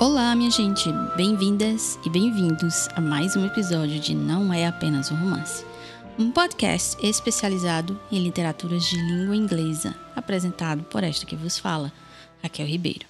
Olá, 0.00 0.32
minha 0.36 0.48
gente, 0.48 0.88
bem-vindas 1.16 1.98
e 2.06 2.08
bem-vindos 2.08 2.86
a 2.94 3.00
mais 3.00 3.34
um 3.34 3.44
episódio 3.44 3.98
de 3.98 4.14
Não 4.14 4.52
é 4.52 4.64
apenas 4.64 5.10
um 5.10 5.16
romance, 5.16 5.64
um 6.16 6.30
podcast 6.30 7.04
especializado 7.04 8.00
em 8.08 8.22
literaturas 8.22 8.84
de 8.84 8.94
língua 8.94 9.34
inglesa, 9.34 9.96
apresentado 10.14 10.84
por 10.84 11.02
esta 11.02 11.26
que 11.26 11.34
vos 11.34 11.58
fala, 11.58 11.92
Raquel 12.40 12.68
Ribeiro. 12.68 13.06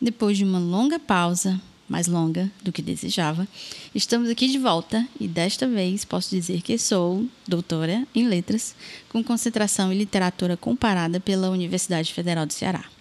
Depois 0.00 0.38
de 0.38 0.44
uma 0.44 0.58
longa 0.58 0.98
pausa, 0.98 1.60
mais 1.86 2.06
longa 2.06 2.50
do 2.62 2.72
que 2.72 2.80
desejava, 2.80 3.46
estamos 3.94 4.30
aqui 4.30 4.48
de 4.48 4.58
volta 4.58 5.06
e 5.20 5.28
desta 5.28 5.68
vez 5.68 6.06
posso 6.06 6.30
dizer 6.30 6.62
que 6.62 6.78
sou 6.78 7.26
doutora 7.46 8.06
em 8.14 8.26
letras, 8.26 8.74
com 9.10 9.22
concentração 9.22 9.92
em 9.92 9.98
literatura 9.98 10.56
comparada 10.56 11.20
pela 11.20 11.50
Universidade 11.50 12.14
Federal 12.14 12.46
do 12.46 12.52
Ceará. 12.54 12.93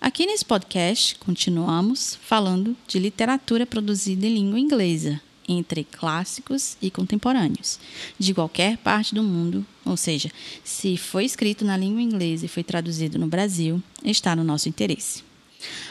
Aqui 0.00 0.26
nesse 0.26 0.44
podcast, 0.44 1.16
continuamos 1.16 2.18
falando 2.22 2.76
de 2.86 2.98
literatura 2.98 3.66
produzida 3.66 4.26
em 4.26 4.34
língua 4.34 4.58
inglesa, 4.58 5.20
entre 5.48 5.84
clássicos 5.84 6.76
e 6.80 6.90
contemporâneos, 6.90 7.80
de 8.18 8.34
qualquer 8.34 8.76
parte 8.78 9.14
do 9.14 9.22
mundo, 9.22 9.66
ou 9.84 9.96
seja, 9.96 10.30
se 10.62 10.96
foi 10.96 11.24
escrito 11.24 11.64
na 11.64 11.76
língua 11.76 12.02
inglesa 12.02 12.44
e 12.44 12.48
foi 12.48 12.62
traduzido 12.62 13.18
no 13.18 13.26
Brasil, 13.26 13.82
está 14.04 14.36
no 14.36 14.44
nosso 14.44 14.68
interesse. 14.68 15.24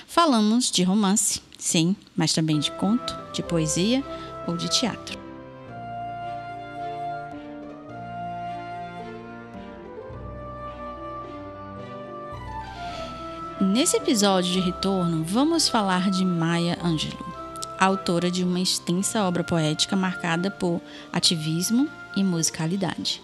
Falamos 0.08 0.72
de 0.72 0.84
romance, 0.84 1.42
sim, 1.58 1.96
mas 2.16 2.34
também 2.34 2.60
de 2.60 2.72
conto, 2.72 3.14
de 3.34 3.44
poesia 3.44 4.04
ou 4.48 4.56
de 4.56 4.70
teatro. 4.70 5.27
Nesse 13.78 13.96
episódio 13.96 14.52
de 14.52 14.60
retorno, 14.60 15.24
vamos 15.24 15.70
falar 15.70 16.10
de 16.10 16.26
Maya 16.26 16.80
Angelou, 16.84 17.32
autora 17.78 18.32
de 18.32 18.44
uma 18.44 18.60
extensa 18.60 19.24
obra 19.24 19.44
poética 19.44 19.96
marcada 19.96 20.50
por 20.50 20.82
ativismo 21.14 21.88
e 22.16 22.24
musicalidade. 22.24 23.22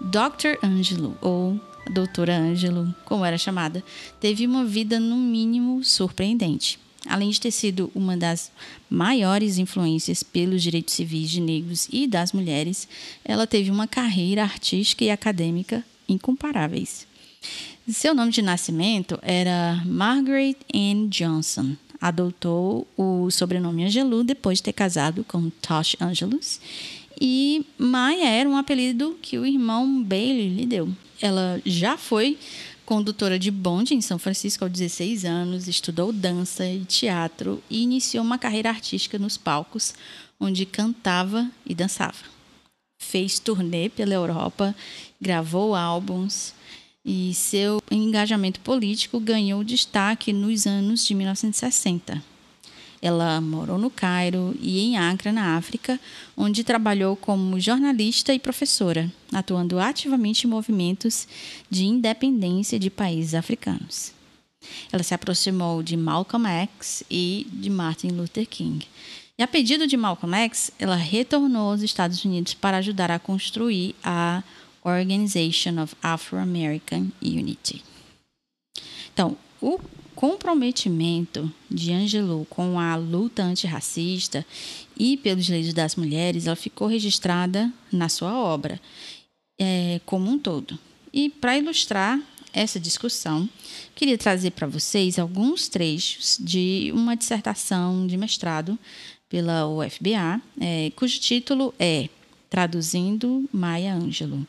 Dr. 0.00 0.64
Angelou, 0.64 1.16
ou 1.20 1.60
Doutora 1.92 2.38
Angelou, 2.38 2.86
como 3.04 3.24
era 3.24 3.36
chamada, 3.36 3.82
teve 4.20 4.46
uma 4.46 4.64
vida 4.64 5.00
no 5.00 5.16
mínimo 5.16 5.82
surpreendente. 5.82 6.78
Além 7.04 7.30
de 7.30 7.40
ter 7.40 7.50
sido 7.50 7.90
uma 7.92 8.16
das 8.16 8.52
maiores 8.88 9.58
influências 9.58 10.22
pelos 10.22 10.62
direitos 10.62 10.94
civis 10.94 11.28
de 11.28 11.40
negros 11.40 11.88
e 11.90 12.06
das 12.06 12.32
mulheres, 12.32 12.86
ela 13.24 13.44
teve 13.44 13.72
uma 13.72 13.88
carreira 13.88 14.44
artística 14.44 15.04
e 15.04 15.10
acadêmica 15.10 15.84
incomparáveis. 16.08 17.10
Seu 17.92 18.14
nome 18.14 18.30
de 18.30 18.40
nascimento 18.40 19.18
era 19.20 19.82
Margaret 19.84 20.56
Ann 20.72 21.08
Johnson. 21.08 21.76
Adotou 22.00 22.86
o 22.96 23.30
sobrenome 23.30 23.84
Angelou 23.84 24.22
depois 24.22 24.58
de 24.58 24.64
ter 24.64 24.72
casado 24.72 25.24
com 25.24 25.50
Tosh 25.50 25.96
Angelus. 26.00 26.60
E 27.20 27.66
Maya 27.76 28.28
era 28.28 28.48
um 28.48 28.56
apelido 28.56 29.18
que 29.20 29.38
o 29.38 29.44
irmão 29.44 30.02
Bailey 30.02 30.48
lhe 30.48 30.66
deu. 30.66 30.88
Ela 31.20 31.60
já 31.66 31.96
foi 31.96 32.38
condutora 32.86 33.38
de 33.38 33.50
bonde 33.50 33.94
em 33.94 34.00
São 34.00 34.18
Francisco 34.18 34.64
aos 34.64 34.72
16 34.72 35.24
anos, 35.24 35.68
estudou 35.68 36.12
dança 36.12 36.66
e 36.66 36.84
teatro 36.84 37.62
e 37.68 37.82
iniciou 37.82 38.24
uma 38.24 38.38
carreira 38.38 38.68
artística 38.68 39.18
nos 39.18 39.36
palcos, 39.36 39.94
onde 40.38 40.64
cantava 40.64 41.50
e 41.66 41.74
dançava. 41.74 42.18
Fez 42.98 43.38
turnê 43.38 43.88
pela 43.88 44.14
Europa, 44.14 44.74
gravou 45.20 45.74
álbuns 45.74 46.54
e 47.04 47.32
seu 47.34 47.82
engajamento 47.90 48.60
político 48.60 49.18
ganhou 49.18 49.64
destaque 49.64 50.32
nos 50.32 50.66
anos 50.66 51.06
de 51.06 51.14
1960. 51.14 52.22
Ela 53.02 53.40
morou 53.40 53.78
no 53.78 53.88
Cairo 53.88 54.54
e 54.60 54.78
em 54.80 54.98
Acre, 54.98 55.32
na 55.32 55.56
África, 55.56 55.98
onde 56.36 56.62
trabalhou 56.62 57.16
como 57.16 57.58
jornalista 57.58 58.34
e 58.34 58.38
professora, 58.38 59.10
atuando 59.32 59.78
ativamente 59.78 60.46
em 60.46 60.50
movimentos 60.50 61.26
de 61.70 61.86
independência 61.86 62.78
de 62.78 62.90
países 62.90 63.34
africanos. 63.34 64.12
Ela 64.92 65.02
se 65.02 65.14
aproximou 65.14 65.82
de 65.82 65.96
Malcolm 65.96 66.46
X 66.46 67.02
e 67.10 67.46
de 67.50 67.70
Martin 67.70 68.08
Luther 68.08 68.46
King. 68.46 68.86
E 69.38 69.42
a 69.42 69.48
pedido 69.48 69.86
de 69.86 69.96
Malcolm 69.96 70.36
X, 70.36 70.70
ela 70.78 70.96
retornou 70.96 71.70
aos 71.70 71.80
Estados 71.80 72.22
Unidos 72.26 72.52
para 72.52 72.76
ajudar 72.76 73.10
a 73.10 73.18
construir 73.18 73.94
a 74.04 74.42
Organization 74.84 75.82
of 75.82 75.94
Afro-American 76.02 77.08
Unity. 77.22 77.82
Então, 79.12 79.36
o 79.60 79.78
comprometimento 80.14 81.50
de 81.70 81.92
Angelou 81.92 82.44
com 82.44 82.78
a 82.78 82.96
luta 82.96 83.42
antirracista 83.42 84.44
e 84.96 85.16
pelos 85.16 85.46
direitos 85.46 85.72
das 85.72 85.96
mulheres, 85.96 86.46
ela 86.46 86.56
ficou 86.56 86.86
registrada 86.86 87.72
na 87.90 88.08
sua 88.08 88.38
obra 88.38 88.80
é, 89.58 90.00
como 90.04 90.30
um 90.30 90.38
todo. 90.38 90.78
E 91.12 91.30
para 91.30 91.56
ilustrar 91.56 92.20
essa 92.52 92.78
discussão, 92.78 93.48
queria 93.94 94.18
trazer 94.18 94.50
para 94.50 94.66
vocês 94.66 95.18
alguns 95.18 95.68
trechos 95.68 96.36
de 96.40 96.90
uma 96.94 97.16
dissertação 97.16 98.06
de 98.06 98.16
mestrado 98.16 98.78
pela 99.28 99.68
UFBA, 99.68 100.40
é, 100.60 100.92
cujo 100.96 101.18
título 101.20 101.72
é 101.78 102.08
Traduzindo 102.50 103.48
Maya 103.52 103.94
Angelou 103.94 104.44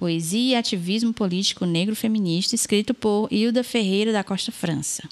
Poesia 0.00 0.52
e 0.52 0.54
Ativismo 0.54 1.12
Político 1.12 1.66
Negro 1.66 1.94
Feminista, 1.94 2.54
escrito 2.54 2.94
por 2.94 3.28
Hilda 3.30 3.62
Ferreira 3.62 4.10
da 4.10 4.24
Costa 4.24 4.50
França. 4.50 5.06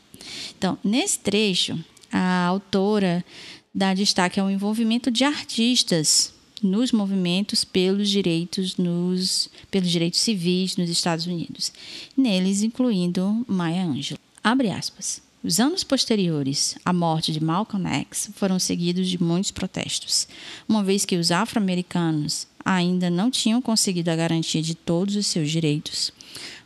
Então, 0.57 0.79
nesse 0.83 1.19
trecho, 1.19 1.79
a 2.11 2.47
autora 2.47 3.23
dá 3.75 3.93
destaque 3.93 4.41
ao 4.41 4.51
envolvimento 4.51 5.11
de 5.11 5.25
artistas 5.25 6.33
nos 6.63 6.91
movimentos 6.91 7.65
pelos 7.65 8.09
direitos 8.09 8.79
nos 8.79 9.51
pelos 9.71 9.91
direitos 9.91 10.21
civis 10.21 10.79
nos 10.79 10.89
Estados 10.89 11.27
Unidos, 11.27 11.71
neles 12.17 12.63
incluindo 12.63 13.45
Maya 13.47 13.85
Angelou. 13.85 14.19
Abre 14.43 14.71
aspas. 14.71 15.28
Os 15.43 15.61
anos 15.61 15.85
posteriores 15.85 16.77
à 16.85 16.93
morte 16.93 17.31
de 17.31 17.41
Malcolm 17.41 17.87
X 17.87 18.29
foram 18.35 18.59
seguidos 18.59 19.09
de 19.09 19.23
muitos 19.23 19.53
protestos, 19.53 20.27
uma 20.69 20.83
vez 20.83 21.05
que 21.05 21.17
os 21.17 21.31
afro-americanos 21.31 22.49
ainda 22.65 23.09
não 23.09 23.31
tinham 23.31 23.63
conseguido 23.63 24.11
a 24.11 24.17
garantia 24.17 24.61
de 24.61 24.75
todos 24.75 25.15
os 25.15 25.29
seus 25.29 25.49
direitos, 25.49 26.13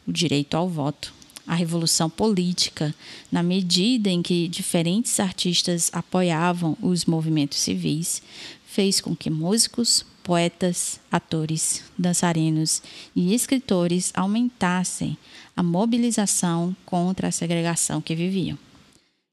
o 0.08 0.12
direito 0.12 0.56
ao 0.56 0.70
voto, 0.70 1.12
a 1.46 1.54
revolução 1.54 2.08
política, 2.08 2.94
na 3.30 3.42
medida 3.42 4.08
em 4.08 4.22
que 4.22 4.48
diferentes 4.48 5.20
artistas 5.20 5.90
apoiavam 5.92 6.74
os 6.80 7.04
movimentos 7.04 7.58
civis, 7.58 8.22
fez 8.66 9.02
com 9.02 9.14
que 9.14 9.28
músicos, 9.28 10.02
poetas, 10.22 11.00
atores, 11.10 11.82
dançarinos 11.98 12.82
e 13.14 13.34
escritores 13.34 14.12
aumentassem 14.14 15.16
a 15.56 15.62
mobilização 15.62 16.74
contra 16.86 17.28
a 17.28 17.32
segregação 17.32 18.00
que 18.00 18.14
viviam. 18.14 18.58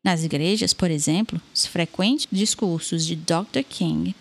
Nas 0.04 0.24
igrejas, 0.24 0.74
por 0.74 0.90
exemplo, 0.90 1.42
os 1.54 1.66
frequentes 1.66 2.28
discursos 2.32 3.06
de 3.06 3.16
Dr. 3.16 3.64
King 3.68 4.16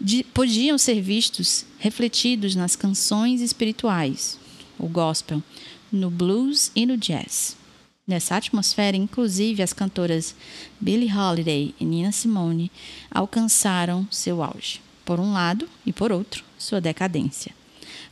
de, 0.00 0.24
podiam 0.24 0.78
ser 0.78 1.00
vistos 1.00 1.64
refletidos 1.78 2.54
nas 2.54 2.74
canções 2.74 3.40
espirituais, 3.40 4.38
o 4.78 4.88
gospel, 4.88 5.42
no 5.92 6.10
blues 6.10 6.72
e 6.74 6.86
no 6.86 6.96
jazz. 6.96 7.56
Nessa 8.06 8.36
atmosfera, 8.36 8.96
inclusive, 8.96 9.62
as 9.62 9.72
cantoras 9.72 10.34
Billie 10.80 11.12
Holiday 11.12 11.74
e 11.78 11.84
Nina 11.84 12.10
Simone 12.10 12.72
alcançaram 13.10 14.06
seu 14.10 14.42
auge, 14.42 14.80
por 15.10 15.18
um 15.18 15.32
lado, 15.32 15.68
e 15.84 15.92
por 15.92 16.12
outro, 16.12 16.44
sua 16.56 16.80
decadência. 16.80 17.52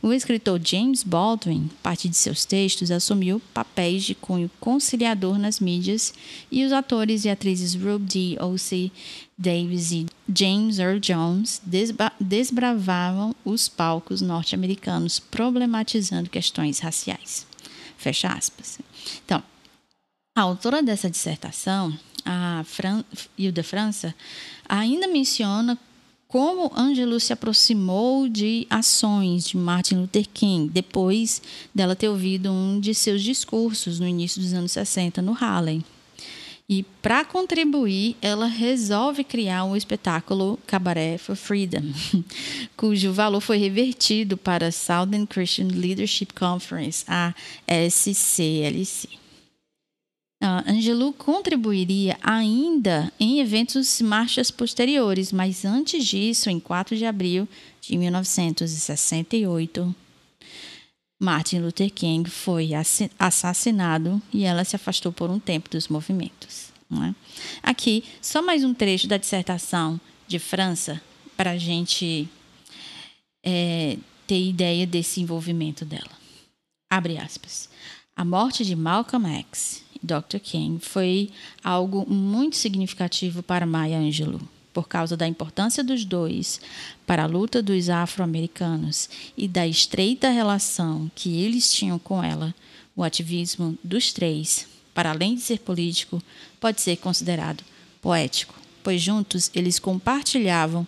O 0.01 0.11
escritor 0.11 0.59
James 0.61 1.01
Baldwin, 1.01 1.69
a 1.79 1.81
partir 1.81 2.09
de 2.09 2.17
seus 2.17 2.43
textos, 2.43 2.91
assumiu 2.91 3.41
papéis 3.53 4.03
de 4.03 4.13
cunho 4.13 4.51
conciliador 4.59 5.39
nas 5.39 5.61
mídias 5.61 6.13
e 6.51 6.65
os 6.65 6.73
atores 6.73 7.23
e 7.23 7.29
atrizes 7.29 7.73
Rube 7.73 8.03
D. 8.03 8.37
O.C. 8.43 8.91
Davis 9.37 9.93
e 9.93 10.07
James 10.27 10.77
Earl 10.77 10.99
Jones 10.99 11.61
desbravavam 12.19 13.33
os 13.45 13.69
palcos 13.69 14.19
norte-americanos, 14.19 15.19
problematizando 15.19 16.29
questões 16.29 16.79
raciais. 16.79 17.47
Fecha 17.97 18.27
aspas. 18.27 18.77
Então, 19.23 19.41
a 20.35 20.41
autora 20.41 20.83
dessa 20.83 21.09
dissertação, 21.09 21.97
a 22.25 22.61
Fran 22.65 23.05
Hilda 23.37 23.63
França, 23.63 24.13
ainda 24.67 25.07
menciona 25.07 25.79
como 26.29 26.71
Ângelo 26.77 27.19
se 27.19 27.33
aproximou 27.33 28.29
de 28.29 28.67
ações 28.69 29.47
de 29.47 29.57
Martin 29.57 29.95
Luther 29.95 30.27
King 30.31 30.69
depois 30.71 31.41
dela 31.73 31.95
ter 31.95 32.07
ouvido 32.07 32.51
um 32.51 32.79
de 32.79 32.93
seus 32.93 33.23
discursos 33.23 33.99
no 33.99 34.07
início 34.07 34.39
dos 34.39 34.53
anos 34.53 34.71
60 34.71 35.23
no 35.23 35.33
Harlem. 35.33 35.83
E 36.69 36.83
para 37.01 37.25
contribuir, 37.25 38.15
ela 38.21 38.45
resolve 38.45 39.23
criar 39.23 39.63
um 39.63 39.75
espetáculo 39.75 40.59
Cabaret 40.67 41.17
for 41.17 41.35
Freedom, 41.35 41.81
cujo 42.77 43.11
valor 43.11 43.41
foi 43.41 43.57
revertido 43.57 44.37
para 44.37 44.67
a 44.67 44.71
Southern 44.71 45.25
Christian 45.25 45.69
Leadership 45.69 46.27
Conference, 46.35 47.03
a 47.07 47.33
SCLC. 47.67 49.09
Angelou 50.41 51.11
contribuiria 51.11 52.17
ainda 52.21 53.11
em 53.19 53.39
eventos 53.39 53.99
marchas 54.01 54.49
posteriores, 54.49 55.33
mas 55.33 55.65
antes 55.65 56.05
disso, 56.05 56.49
em 56.49 56.59
4 56.59 56.95
de 56.95 57.05
abril 57.05 57.45
de 57.81 57.97
1968, 57.97 59.93
Martin 61.19 61.59
Luther 61.59 61.91
King 61.91 62.29
foi 62.29 62.69
assassinado 63.17 64.21
e 64.31 64.45
ela 64.45 64.63
se 64.63 64.77
afastou 64.77 65.11
por 65.11 65.29
um 65.29 65.39
tempo 65.39 65.69
dos 65.69 65.89
movimentos. 65.89 66.69
É? 66.91 67.13
Aqui, 67.61 68.05
só 68.21 68.41
mais 68.41 68.63
um 68.63 68.73
trecho 68.73 69.07
da 69.07 69.17
dissertação 69.17 69.99
de 70.25 70.39
França 70.39 71.01
para 71.35 71.51
a 71.51 71.57
gente 71.57 72.29
é, 73.43 73.97
ter 74.25 74.41
ideia 74.41 74.87
desse 74.87 75.19
envolvimento 75.21 75.83
dela. 75.83 76.11
Abre 76.89 77.17
aspas. 77.17 77.69
A 78.15 78.23
morte 78.23 78.63
de 78.63 78.75
Malcolm 78.75 79.27
X 79.39 79.83
e 79.88 79.88
Dr. 80.01 80.39
King 80.41 80.79
foi 80.79 81.29
algo 81.63 82.05
muito 82.09 82.55
significativo 82.55 83.43
para 83.43 83.65
Maya 83.65 83.99
Angelou, 83.99 84.41
por 84.73 84.87
causa 84.87 85.17
da 85.17 85.27
importância 85.27 85.83
dos 85.83 86.05
dois 86.05 86.61
para 87.05 87.23
a 87.23 87.27
luta 87.27 87.61
dos 87.61 87.89
afro-americanos 87.89 89.09
e 89.37 89.47
da 89.47 89.67
estreita 89.67 90.29
relação 90.29 91.11
que 91.13 91.41
eles 91.41 91.71
tinham 91.73 91.99
com 91.99 92.23
ela. 92.23 92.55
O 92.95 93.03
ativismo 93.03 93.77
dos 93.83 94.13
três, 94.13 94.67
para 94.93 95.11
além 95.11 95.35
de 95.35 95.41
ser 95.41 95.59
político, 95.59 96.21
pode 96.59 96.81
ser 96.81 96.97
considerado 96.97 97.63
poético, 98.01 98.53
pois 98.83 99.01
juntos 99.01 99.51
eles 99.53 99.79
compartilhavam 99.79 100.87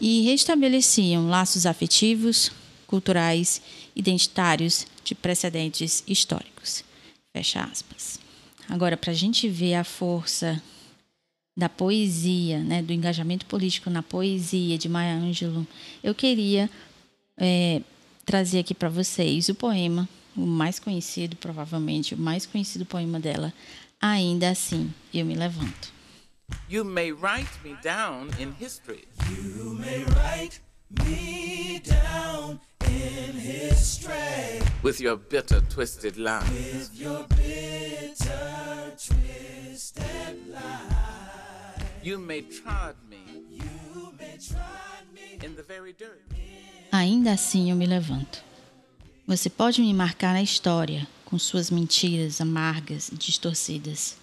e 0.00 0.22
restabeleciam 0.22 1.28
laços 1.28 1.66
afetivos, 1.66 2.50
culturais, 2.86 3.60
identitários 3.94 4.86
de 5.04 5.14
precedentes 5.14 6.02
históricos. 6.06 6.82
Fecha 7.32 7.62
aspas. 7.62 8.18
Agora, 8.70 8.96
para 8.96 9.10
a 9.10 9.14
gente 9.14 9.48
ver 9.48 9.74
a 9.74 9.82
força 9.82 10.62
da 11.56 11.68
poesia, 11.68 12.60
né, 12.60 12.80
do 12.80 12.92
engajamento 12.92 13.44
político 13.46 13.90
na 13.90 14.00
poesia 14.00 14.78
de 14.78 14.88
Maya 14.88 15.16
Angelou, 15.16 15.66
eu 16.04 16.14
queria 16.14 16.70
é, 17.36 17.82
trazer 18.24 18.60
aqui 18.60 18.72
para 18.72 18.88
vocês 18.88 19.48
o 19.48 19.56
poema, 19.56 20.08
o 20.36 20.46
mais 20.46 20.78
conhecido, 20.78 21.34
provavelmente, 21.34 22.14
o 22.14 22.18
mais 22.18 22.46
conhecido 22.46 22.86
poema 22.86 23.18
dela, 23.18 23.52
Ainda 24.00 24.50
Assim 24.50 24.94
Eu 25.12 25.26
Me 25.26 25.34
Levanto. 25.34 25.92
You 26.68 26.84
may 26.84 27.10
write 27.12 27.50
me 27.64 27.76
down 27.82 28.28
in 28.38 28.52
history. 28.60 29.08
You 29.28 29.74
may 29.74 30.04
write 30.04 30.60
me 30.90 31.80
down 31.80 32.52
in 32.52 32.56
history. 32.56 32.79
With 34.82 34.98
your 34.98 35.18
bitter, 35.18 35.60
twisted 35.68 36.16
lies. 36.16 36.48
With 36.50 36.90
your 36.94 37.26
bitter, 37.28 38.94
twisted 38.96 40.48
lies. 40.48 41.84
You 42.02 42.18
may 42.18 42.40
trod 42.40 42.96
me. 43.08 43.18
You 43.50 44.12
may 44.18 44.38
trod 44.38 45.04
me. 45.14 45.38
In 45.44 45.54
the 45.54 45.62
very 45.62 45.92
dirt. 45.92 46.22
Ainda 46.90 47.32
assim 47.32 47.70
eu 47.70 47.76
me 47.76 47.86
levanto. 47.86 48.42
Você 49.26 49.50
pode 49.50 49.82
me 49.82 49.92
marcar 49.92 50.32
na 50.32 50.42
história 50.42 51.06
com 51.26 51.38
suas 51.38 51.70
mentiras 51.70 52.40
amargas 52.40 53.10
e 53.10 53.16
distorcidas. 53.16 54.16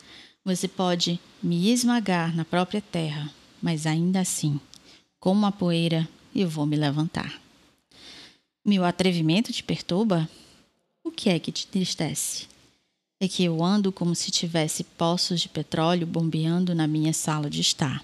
Você 0.43 0.67
pode 0.67 1.19
me 1.41 1.71
esmagar 1.71 2.35
na 2.35 2.43
própria 2.43 2.81
terra, 2.81 3.31
mas 3.61 3.85
ainda 3.85 4.19
assim, 4.19 4.59
como 5.19 5.45
a 5.45 5.51
poeira, 5.51 6.09
eu 6.35 6.49
vou 6.49 6.65
me 6.65 6.75
levantar. 6.75 7.39
Meu 8.67 8.83
atrevimento 8.83 9.53
te 9.53 9.63
perturba? 9.63 10.29
O 11.01 11.09
que 11.09 11.29
é 11.29 11.39
que 11.39 11.53
te 11.53 11.65
entristece? 11.65 12.47
É 13.17 13.25
que 13.25 13.41
eu 13.45 13.63
ando 13.63 13.93
como 13.93 14.13
se 14.13 14.29
tivesse 14.29 14.83
poços 14.83 15.39
de 15.39 15.47
petróleo 15.47 16.05
bombeando 16.05 16.75
na 16.75 16.85
minha 16.85 17.13
sala 17.13 17.49
de 17.49 17.61
estar. 17.61 18.03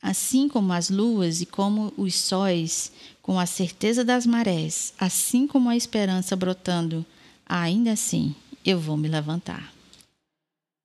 Assim 0.00 0.48
como 0.48 0.72
as 0.72 0.88
luas 0.88 1.40
e 1.40 1.46
como 1.46 1.92
os 1.96 2.14
sóis, 2.14 2.92
com 3.20 3.40
a 3.40 3.44
certeza 3.44 4.04
das 4.04 4.24
marés, 4.24 4.94
assim 4.96 5.48
como 5.48 5.68
a 5.68 5.76
esperança 5.76 6.36
brotando, 6.36 7.04
ainda 7.44 7.90
assim 7.90 8.32
eu 8.64 8.78
vou 8.78 8.96
me 8.96 9.08
levantar. 9.08 9.74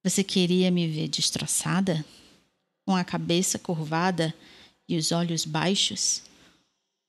Você 0.03 0.23
queria 0.23 0.71
me 0.71 0.87
ver 0.87 1.07
destroçada? 1.07 2.03
Com 2.83 2.95
a 2.95 3.03
cabeça 3.03 3.59
curvada 3.59 4.33
e 4.89 4.97
os 4.97 5.11
olhos 5.11 5.45
baixos? 5.45 6.23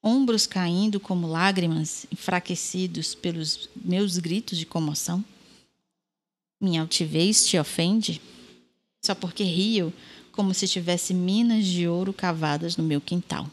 Ombros 0.06 0.46
caindo 0.46 1.00
como 1.00 1.26
lágrimas, 1.26 2.06
enfraquecidos 2.12 3.12
pelos 3.12 3.68
meus 3.74 4.18
gritos 4.18 4.56
de 4.56 4.64
comoção? 4.64 5.24
Minha 6.60 6.82
altivez 6.82 7.44
te 7.44 7.58
ofende? 7.58 8.22
Só 9.04 9.16
porque 9.16 9.42
rio 9.42 9.92
como 10.30 10.54
se 10.54 10.68
tivesse 10.68 11.12
minas 11.12 11.66
de 11.66 11.88
ouro 11.88 12.12
cavadas 12.12 12.76
no 12.76 12.84
meu 12.84 13.00
quintal. 13.00 13.50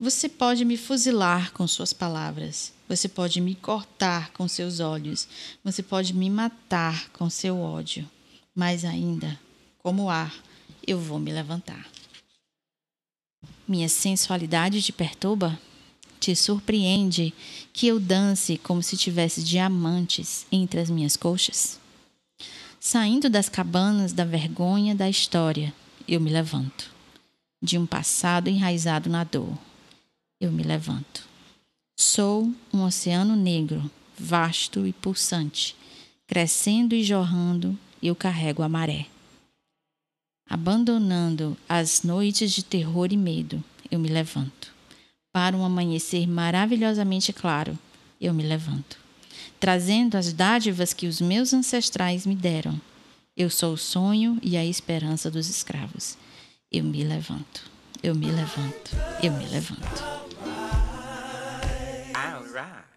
Você 0.00 0.26
pode 0.26 0.64
me 0.64 0.78
fuzilar 0.78 1.52
com 1.52 1.66
suas 1.68 1.92
palavras, 1.92 2.72
você 2.88 3.06
pode 3.06 3.42
me 3.42 3.54
cortar 3.54 4.32
com 4.32 4.48
seus 4.48 4.80
olhos, 4.80 5.28
você 5.62 5.82
pode 5.82 6.14
me 6.14 6.30
matar 6.30 7.10
com 7.10 7.28
seu 7.28 7.60
ódio, 7.60 8.08
mas 8.54 8.86
ainda, 8.86 9.38
como 9.82 10.08
ar, 10.08 10.34
eu 10.86 10.98
vou 10.98 11.18
me 11.18 11.30
levantar. 11.30 11.86
Minha 13.70 13.88
sensualidade 13.88 14.82
te 14.82 14.92
perturba? 14.92 15.56
Te 16.18 16.34
surpreende 16.34 17.32
que 17.72 17.86
eu 17.86 18.00
dance 18.00 18.58
como 18.58 18.82
se 18.82 18.96
tivesse 18.96 19.44
diamantes 19.44 20.44
entre 20.50 20.80
as 20.80 20.90
minhas 20.90 21.16
coxas? 21.16 21.78
Saindo 22.80 23.30
das 23.30 23.48
cabanas 23.48 24.12
da 24.12 24.24
vergonha 24.24 24.92
da 24.92 25.08
história, 25.08 25.72
eu 26.08 26.20
me 26.20 26.32
levanto. 26.32 26.90
De 27.62 27.78
um 27.78 27.86
passado 27.86 28.48
enraizado 28.48 29.08
na 29.08 29.22
dor, 29.22 29.56
eu 30.40 30.50
me 30.50 30.64
levanto. 30.64 31.24
Sou 31.96 32.52
um 32.74 32.82
oceano 32.82 33.36
negro, 33.36 33.88
vasto 34.18 34.84
e 34.84 34.92
pulsante, 34.92 35.76
crescendo 36.26 36.92
e 36.92 37.04
jorrando, 37.04 37.78
eu 38.02 38.16
carrego 38.16 38.64
a 38.64 38.68
maré. 38.68 39.06
Abandonando 40.50 41.56
as 41.68 42.02
noites 42.02 42.50
de 42.50 42.64
terror 42.64 43.12
e 43.12 43.16
medo, 43.16 43.62
eu 43.88 44.00
me 44.00 44.08
levanto. 44.08 44.74
Para 45.32 45.56
um 45.56 45.64
amanhecer 45.64 46.26
maravilhosamente 46.26 47.32
claro, 47.32 47.78
eu 48.20 48.34
me 48.34 48.42
levanto. 48.42 48.98
Trazendo 49.60 50.16
as 50.16 50.32
dádivas 50.32 50.92
que 50.92 51.06
os 51.06 51.20
meus 51.20 51.54
ancestrais 51.54 52.26
me 52.26 52.34
deram. 52.34 52.80
Eu 53.36 53.48
sou 53.48 53.74
o 53.74 53.78
sonho 53.78 54.40
e 54.42 54.56
a 54.56 54.66
esperança 54.66 55.30
dos 55.30 55.48
escravos. 55.48 56.18
Eu 56.72 56.82
me 56.82 57.04
levanto. 57.04 57.70
Eu 58.02 58.16
me 58.16 58.26
levanto. 58.26 58.90
Eu 59.22 59.30
me 59.32 59.46
levanto. 59.46 60.02
All 62.12 62.42
right. 62.52 62.90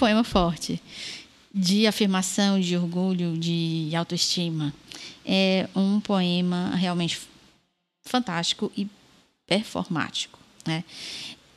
Poema 0.00 0.24
forte. 0.24 0.80
De 1.52 1.86
afirmação, 1.86 2.58
de 2.58 2.74
orgulho, 2.74 3.36
de 3.36 3.90
autoestima. 3.94 4.72
É 5.26 5.68
um 5.76 6.00
poema 6.00 6.74
realmente 6.74 7.20
fantástico 8.02 8.72
e 8.74 8.88
performático. 9.46 10.38
Né? 10.66 10.84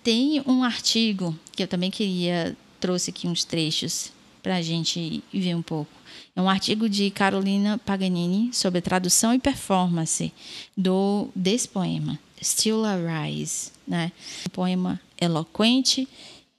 Tem 0.03 0.43
um 0.45 0.63
artigo 0.63 1.37
que 1.53 1.63
eu 1.63 1.67
também 1.67 1.89
queria, 1.89 2.57
trouxe 2.81 3.11
aqui 3.11 3.27
uns 3.27 3.45
trechos 3.45 4.11
para 4.41 4.57
a 4.57 4.61
gente 4.61 5.23
ver 5.33 5.55
um 5.55 5.61
pouco. 5.61 5.91
É 6.35 6.41
um 6.41 6.49
artigo 6.49 6.89
de 6.89 7.09
Carolina 7.11 7.77
Paganini 7.77 8.51
sobre 8.51 8.81
tradução 8.81 9.33
e 9.33 9.39
performance 9.39 10.33
do 10.75 11.29
desse 11.33 11.69
poema, 11.69 12.19
Still 12.41 12.83
Arise, 12.83 13.71
né? 13.87 14.11
Um 14.47 14.49
poema 14.49 14.99
eloquente 15.21 16.07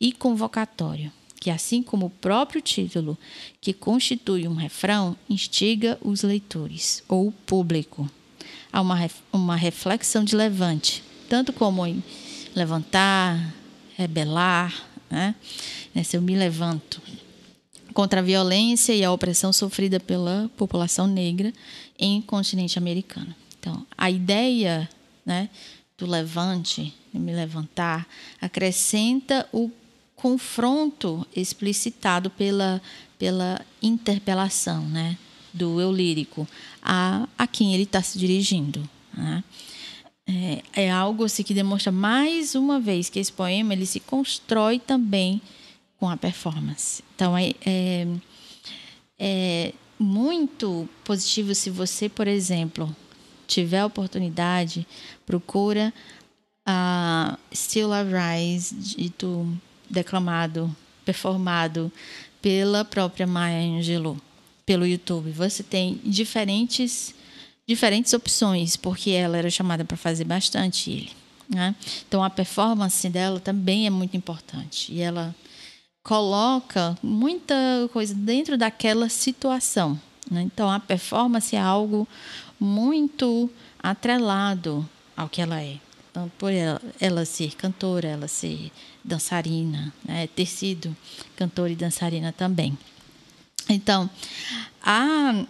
e 0.01 0.13
convocatório, 0.13 1.13
que 1.45 1.51
assim 1.51 1.83
como 1.83 2.07
o 2.07 2.11
próprio 2.11 2.63
título, 2.63 3.19
que 3.61 3.75
constitui 3.75 4.49
um 4.49 4.55
refrão, 4.55 5.15
instiga 5.29 5.99
os 6.01 6.23
leitores 6.23 7.03
ou 7.07 7.29
o 7.29 7.33
público 7.33 8.11
a 8.73 8.81
uma, 8.81 9.11
uma 9.31 9.55
reflexão 9.55 10.25
de 10.25 10.35
levante, 10.35 11.05
tanto 11.29 11.53
como 11.53 11.87
em 11.87 12.03
levantar, 12.57 13.55
rebelar, 13.95 14.75
né? 15.11 15.35
Se 16.03 16.17
eu 16.17 16.23
me 16.23 16.35
levanto 16.35 17.03
contra 17.93 18.21
a 18.21 18.23
violência 18.23 18.95
e 18.95 19.05
a 19.05 19.13
opressão 19.13 19.53
sofrida 19.53 20.01
pela 20.01 20.51
população 20.57 21.07
negra 21.07 21.53
em 21.99 22.23
continente 22.23 22.79
americano. 22.79 23.35
Então, 23.61 23.87
a 23.99 24.11
ideia, 24.11 24.89
né, 25.27 25.51
do 25.99 26.07
levante, 26.07 26.95
me 27.13 27.35
levantar, 27.35 28.09
acrescenta 28.41 29.47
o 29.53 29.71
confronto 30.25 31.27
explicitado 31.37 32.31
pela, 32.31 32.81
pela 33.19 33.61
interpelação, 33.83 34.83
né? 34.89 35.19
do 35.53 35.79
eu 35.79 35.93
lírico 35.93 36.49
a, 36.83 37.29
a 37.37 37.47
quem 37.47 37.75
ele 37.75 37.83
está 37.83 38.03
se 38.03 38.19
dirigindo. 38.19 38.89
Né? 39.13 39.45
É, 40.27 40.85
é, 40.85 40.91
algo 40.91 41.25
assim, 41.25 41.43
que 41.43 41.53
demonstra 41.53 41.93
mais 41.93 42.55
uma 42.55 42.81
vez 42.81 43.11
que 43.11 43.19
esse 43.19 43.31
poema 43.31 43.75
ele 43.75 43.85
se 43.85 44.01
constrói 44.01 44.79
também 44.79 45.43
com 45.99 46.09
a 46.09 46.17
performance. 46.17 47.05
Então, 47.15 47.37
é, 47.37 47.53
é, 47.67 48.07
é 49.19 49.73
muito 49.99 50.89
positivo 51.05 51.55
se 51.55 51.69
você, 51.69 52.09
por 52.09 52.27
exemplo, 52.27 52.97
tiver 53.47 53.81
a 53.81 53.87
oportunidade, 53.87 54.87
procura 55.27 55.93
a 56.65 57.39
Still 57.53 57.91
I 57.93 58.47
Rise, 58.49 58.75
dito, 58.75 59.47
declamado, 59.89 60.75
performado 61.05 61.93
pela 62.41 62.85
própria 62.85 63.27
Maya 63.27 63.79
Angelou, 63.79 64.17
pelo 64.67 64.87
YouTube. 64.87 65.31
Você 65.31 65.63
tem 65.63 66.01
diferentes 66.05 67.15
diferentes 67.67 68.13
opções, 68.13 68.77
porque 68.77 69.11
ela 69.11 69.39
era 69.39 69.51
chamada 69.51 69.85
para 69.85 69.97
fazer 69.97 70.25
bastante 70.25 70.91
ele. 70.91 71.13
Né? 71.49 71.75
Então 72.07 72.23
a 72.23 72.31
performance 72.31 73.09
dela 73.09 73.41
também 73.41 73.87
é 73.87 73.91
muito 73.91 74.17
importante 74.17 74.93
e 74.93 75.01
ela 75.01 75.35
coloca 76.03 76.97
muita 77.03 77.55
coisa 77.93 78.15
dentro 78.15 78.57
daquela 78.57 79.09
situação. 79.09 79.99
Né? 80.31 80.43
Então 80.43 80.71
a 80.71 80.81
performance 80.81 81.55
é 81.55 81.61
algo 81.61 82.07
muito 82.59 83.51
atrelado 83.83 84.89
ao 85.17 85.29
que 85.29 85.41
ela 85.41 85.61
é. 85.61 85.79
Por 86.39 86.53
ela, 86.53 86.81
ela 87.01 87.25
ser 87.25 87.55
cantora, 87.57 88.09
ela 88.09 88.29
ser 88.29 88.71
dançarina, 89.03 89.93
né? 90.05 90.27
ter 90.29 90.47
sido 90.47 90.97
cantora 91.37 91.73
e 91.73 91.77
dançarina 91.77 92.33
também. 92.33 92.79
Então, 93.69 94.09
a 94.83 95.45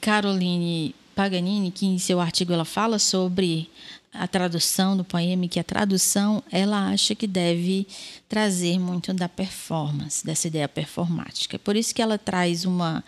Caroline 0.00 0.94
Paganini, 1.14 1.70
que 1.70 1.86
em 1.86 1.98
seu 1.98 2.20
artigo 2.20 2.52
ela 2.52 2.64
fala 2.64 2.98
sobre 2.98 3.70
a 4.12 4.26
tradução 4.26 4.96
do 4.96 5.04
poema, 5.04 5.48
que 5.48 5.60
a 5.60 5.64
tradução 5.64 6.42
ela 6.50 6.88
acha 6.88 7.14
que 7.14 7.26
deve 7.26 7.86
trazer 8.28 8.78
muito 8.78 9.12
da 9.12 9.28
performance, 9.28 10.24
dessa 10.24 10.46
ideia 10.48 10.68
performática. 10.68 11.58
Por 11.58 11.76
isso 11.76 11.94
que 11.94 12.02
ela 12.02 12.18
traz 12.18 12.64
uma 12.64 13.04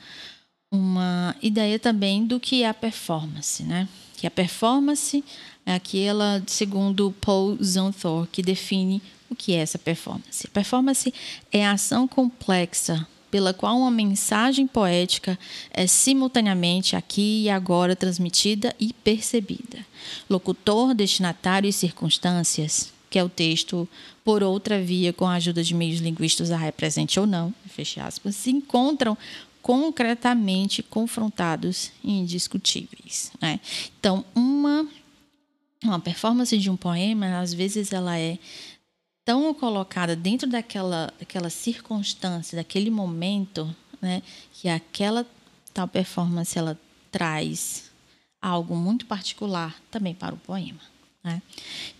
uma 0.70 1.34
ideia 1.42 1.78
também 1.78 2.26
do 2.26 2.38
que 2.38 2.62
é 2.62 2.68
a 2.68 2.74
performance, 2.74 3.62
né? 3.62 3.88
Que 4.16 4.26
a 4.26 4.30
performance 4.30 5.24
é 5.68 5.74
aquela, 5.74 6.42
segundo 6.46 7.14
Paul 7.20 7.62
Zonthor, 7.62 8.26
que 8.32 8.40
define 8.40 9.02
o 9.28 9.36
que 9.36 9.52
é 9.52 9.56
essa 9.56 9.78
performance. 9.78 10.46
A 10.46 10.50
performance 10.50 11.12
é 11.52 11.66
a 11.66 11.72
ação 11.72 12.08
complexa 12.08 13.06
pela 13.30 13.52
qual 13.52 13.76
uma 13.76 13.90
mensagem 13.90 14.66
poética 14.66 15.38
é 15.70 15.86
simultaneamente 15.86 16.96
aqui 16.96 17.42
e 17.42 17.50
agora 17.50 17.94
transmitida 17.94 18.74
e 18.80 18.94
percebida. 18.94 19.84
Locutor, 20.30 20.94
destinatário 20.94 21.68
e 21.68 21.72
circunstâncias, 21.72 22.90
que 23.10 23.18
é 23.18 23.22
o 23.22 23.28
texto 23.28 23.86
por 24.24 24.42
outra 24.42 24.80
via, 24.80 25.12
com 25.12 25.26
a 25.26 25.34
ajuda 25.34 25.62
de 25.62 25.74
meios 25.74 26.00
linguísticos, 26.00 26.50
a 26.50 26.56
represente 26.56 27.20
ou 27.20 27.26
não, 27.26 27.52
fecha 27.66 28.02
aspas, 28.06 28.34
se 28.36 28.50
encontram 28.50 29.18
concretamente 29.60 30.82
confrontados 30.82 31.90
e 32.02 32.10
indiscutíveis. 32.20 33.32
Né? 33.38 33.60
Então, 34.00 34.24
uma, 34.34 34.88
uma 35.84 36.00
performance 36.00 36.56
de 36.56 36.70
um 36.70 36.76
poema, 36.76 37.38
às 37.38 37.54
vezes, 37.54 37.92
ela 37.92 38.18
é 38.18 38.38
tão 39.24 39.52
colocada 39.52 40.16
dentro 40.16 40.48
daquela, 40.48 41.12
daquela 41.18 41.50
circunstância, 41.50 42.56
daquele 42.56 42.90
momento, 42.90 43.74
né, 44.00 44.22
que 44.52 44.68
aquela 44.68 45.26
tal 45.72 45.86
performance 45.86 46.58
ela 46.58 46.78
traz 47.10 47.90
algo 48.40 48.74
muito 48.74 49.06
particular 49.06 49.80
também 49.90 50.14
para 50.14 50.34
o 50.34 50.38
poema. 50.38 50.80
Né? 51.22 51.42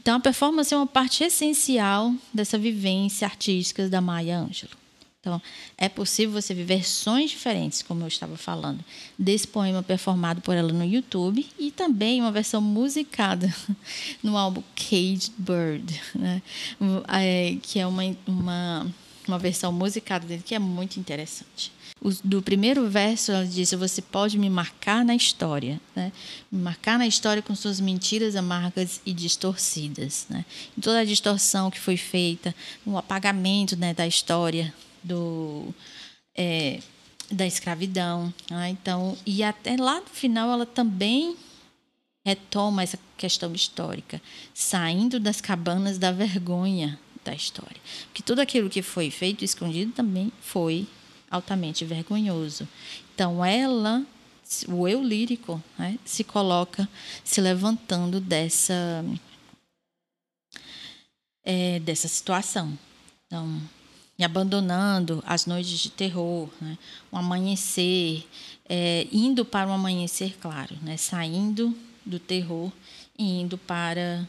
Então, 0.01 0.17
a 0.17 0.21
performance 0.21 0.73
é 0.73 0.77
uma 0.77 0.87
parte 0.87 1.23
essencial 1.23 2.15
dessa 2.33 2.57
vivência 2.59 3.27
artística 3.27 3.89
da 3.89 4.01
Maya 4.01 4.39
Angelou. 4.39 4.88
Então, 5.29 5.43
é 5.77 5.91
possível 5.91 6.41
você 6.41 6.55
ver 6.55 6.65
versões 6.65 7.31
diferentes, 7.31 7.83
como 7.83 8.03
eu 8.03 8.09
estava 8.09 8.35
falando, 8.39 8.83
desse 9.19 9.47
poema 9.47 9.83
performado 9.83 10.41
por 10.41 10.57
ela 10.57 10.73
no 10.73 10.85
YouTube 10.85 11.47
e 11.59 11.71
também 11.71 12.19
uma 12.23 12.33
versão 12.33 12.63
musicada 12.63 13.55
no 14.23 14.39
álbum 14.39 14.63
Caged 14.75 15.33
Bird, 15.37 16.01
né? 16.15 16.41
É, 17.09 17.59
que 17.61 17.79
é 17.79 17.87
uma, 17.87 18.03
uma, 18.27 18.87
uma 19.27 19.39
versão 19.39 19.71
musicada 19.71 20.27
dele 20.27 20.43
que 20.43 20.55
é 20.55 20.59
muito 20.59 20.99
interessante. 20.99 21.71
Do 22.25 22.41
primeiro 22.41 22.89
verso, 22.89 23.33
ela 23.33 23.45
diz: 23.45 23.73
Você 23.73 24.01
pode 24.01 24.39
me 24.39 24.49
marcar 24.49 25.05
na 25.05 25.17
história, 25.17 25.81
né? 25.97 26.13
me 26.51 26.63
marcar 26.63 26.97
na 26.97 27.09
história 27.09 27.43
com 27.43 27.55
suas 27.57 27.81
mentiras 27.81 28.37
amargas 28.37 29.01
e 29.05 29.13
distorcidas. 29.13 30.25
Né? 30.31 30.45
Toda 30.81 31.01
a 31.01 31.05
distorção 31.05 31.71
que 31.73 31.81
foi 31.81 31.97
feita, 31.97 32.55
o 32.87 32.97
apagamento 32.97 33.77
né, 33.77 33.93
da 33.93 34.07
história 34.07 34.73
do, 35.09 35.75
é, 36.37 36.81
da 37.31 37.47
escravidão. 37.47 38.33
Né? 38.51 38.71
Então, 38.71 39.17
e 39.27 39.43
até 39.43 39.77
lá 39.77 40.01
no 40.01 40.07
final 40.07 40.51
ela 40.51 40.67
também 40.67 41.37
retoma 42.25 42.83
essa 42.83 42.99
questão 43.17 43.53
histórica, 43.55 44.21
saindo 44.53 45.19
das 45.19 45.41
cabanas 45.41 45.99
da 45.99 46.13
vergonha 46.13 46.99
da 47.25 47.35
história. 47.35 47.81
Porque 48.07 48.23
tudo 48.23 48.41
aquilo 48.41 48.69
que 48.69 48.83
foi 48.83 49.11
feito 49.11 49.45
escondido 49.45 49.93
também 49.93 50.31
foi 50.41 50.87
altamente 51.31 51.85
vergonhoso. 51.85 52.69
Então, 53.15 53.45
ela, 53.45 54.05
o 54.69 54.87
eu 54.87 55.03
lírico, 55.03 55.63
né, 55.79 55.99
se 56.05 56.23
coloca 56.23 56.89
se 57.25 57.41
levantando 57.41 58.21
dessa, 58.21 59.05
é, 61.45 61.81
dessa 61.81 62.09
situação. 62.09 62.79
Então, 63.27 63.61
e 64.19 64.25
abandonando 64.25 65.23
as 65.25 65.47
noites 65.47 65.79
de 65.79 65.91
terror, 65.91 66.49
né? 66.61 66.77
um 67.13 67.17
amanhecer, 67.17 68.27
é, 68.69 69.07
indo 69.13 69.45
para 69.45 69.69
um 69.69 69.73
amanhecer 69.73 70.37
claro, 70.41 70.77
né? 70.83 70.97
saindo 70.97 71.75
do 72.05 72.19
terror 72.19 72.73
e 73.17 73.41
indo 73.41 73.57
para 73.57 74.29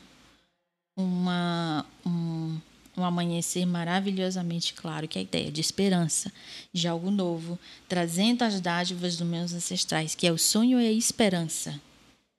uma, 0.96 1.86
um, 2.06 2.60
um 2.96 3.04
amanhecer 3.04 3.66
maravilhosamente 3.66 4.76
claro, 4.76 5.08
que 5.08 5.18
é 5.18 5.22
a 5.22 5.24
ideia 5.24 5.52
de 5.52 5.60
esperança, 5.60 6.32
de 6.72 6.88
algo 6.88 7.10
novo, 7.10 7.58
trazendo 7.88 8.44
as 8.44 8.62
dádivas 8.62 9.18
dos 9.18 9.28
meus 9.28 9.54
ancestrais, 9.54 10.14
que 10.14 10.28
é 10.28 10.32
o 10.32 10.38
sonho 10.38 10.80
e 10.80 10.88
a 10.88 10.92
esperança 10.92 11.82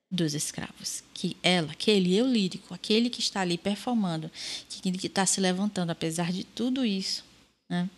dos 0.08 0.34
escravos. 0.34 1.02
Que 1.12 1.36
ela, 1.42 1.72
aquele 1.72 2.14
eu 2.14 2.26
lírico, 2.26 2.72
aquele 2.74 3.10
que 3.10 3.20
está 3.20 3.40
ali 3.40 3.58
performando, 3.58 4.30
que 4.68 5.06
está 5.06 5.26
se 5.26 5.40
levantando, 5.40 5.90
apesar 5.90 6.30
de 6.30 6.44
tudo 6.44 6.84
isso, 6.84 7.24
né? 7.70 7.88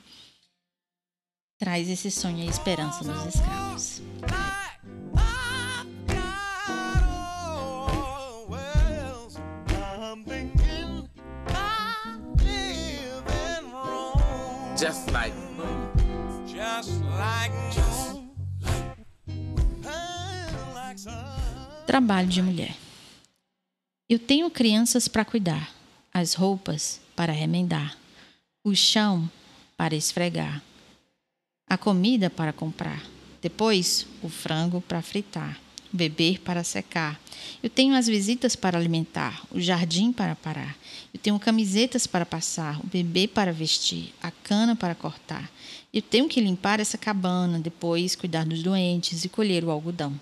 traz 1.59 1.88
esse 1.88 2.11
sonho 2.11 2.45
e 2.45 2.49
esperança 2.49 3.02
nos 3.05 3.35
escravos. 3.35 4.02
Just 14.76 15.09
like 15.12 15.33
Trabalho 21.87 22.29
de 22.29 22.43
mulher. 22.43 22.76
Eu 24.09 24.19
tenho 24.19 24.50
crianças 24.50 25.07
para 25.07 25.25
cuidar, 25.25 25.73
as 26.12 26.35
roupas 26.35 27.00
para 27.14 27.33
remendar, 27.33 27.97
o 28.64 28.75
chão 28.75 29.31
para 29.83 29.97
esfregar, 29.97 30.62
a 31.69 31.77
comida 31.77 32.31
para 32.31 32.53
comprar, 32.53 33.03
depois 33.41 34.07
o 34.23 34.29
frango 34.29 34.81
para 34.81 35.03
fritar, 35.03 35.61
o 35.93 35.97
beber 35.97 36.39
para 36.39 36.62
secar. 36.62 37.21
Eu 37.61 37.69
tenho 37.69 37.97
as 37.97 38.07
visitas 38.07 38.55
para 38.55 38.79
alimentar, 38.79 39.45
o 39.51 39.59
jardim 39.59 40.12
para 40.12 40.37
parar. 40.37 40.79
Eu 41.12 41.19
tenho 41.19 41.37
camisetas 41.37 42.07
para 42.07 42.25
passar, 42.25 42.79
o 42.79 42.87
bebê 42.87 43.27
para 43.27 43.53
vestir, 43.53 44.15
a 44.23 44.31
cana 44.31 44.77
para 44.77 44.95
cortar. 44.95 45.51
Eu 45.93 46.01
tenho 46.01 46.29
que 46.29 46.41
limpar 46.41 46.79
essa 46.79 46.97
cabana, 46.97 47.59
depois 47.59 48.15
cuidar 48.15 48.47
dos 48.47 48.62
doentes 48.62 49.25
e 49.25 49.29
colher 49.29 49.65
o 49.65 49.71
algodão. 49.73 50.15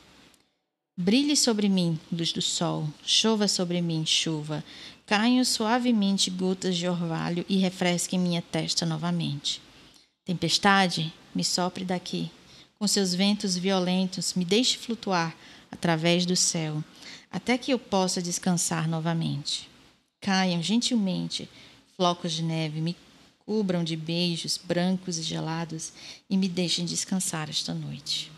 Brilhe 0.97 1.37
sobre 1.37 1.69
mim, 1.69 2.01
luz 2.11 2.33
do 2.33 2.41
sol, 2.41 2.89
chova 3.05 3.47
sobre 3.47 3.83
mim, 3.83 4.07
chuva, 4.07 4.65
Caiam 5.11 5.45
suavemente 5.45 6.31
gotas 6.31 6.77
de 6.77 6.87
orvalho 6.87 7.45
e 7.49 7.57
refresquem 7.57 8.17
minha 8.17 8.41
testa 8.41 8.87
novamente. 8.87 9.61
Tempestade, 10.25 11.13
me 11.35 11.43
sopre 11.43 11.85
daqui. 11.85 12.31
Com 12.79 12.87
seus 12.87 13.13
ventos 13.13 13.57
violentos, 13.57 14.35
me 14.35 14.45
deixe 14.45 14.79
flutuar 14.79 15.37
através 15.69 16.25
do 16.25 16.37
céu, 16.37 16.81
até 17.29 17.59
que 17.59 17.73
eu 17.73 17.79
possa 17.79 18.23
descansar 18.23 18.89
novamente. 18.89 19.69
Caiam 20.21 20.63
gentilmente 20.63 21.51
flocos 21.97 22.31
de 22.31 22.45
neve, 22.45 22.81
me 22.81 22.97
cubram 23.45 23.83
de 23.83 23.97
beijos 23.97 24.61
brancos 24.63 25.19
e 25.19 25.25
gelados 25.25 25.93
e 26.31 26.37
me 26.37 26.49
deixem 26.49 26.85
descansar 26.85 27.51
esta 27.51 27.75
noite. 27.75 28.31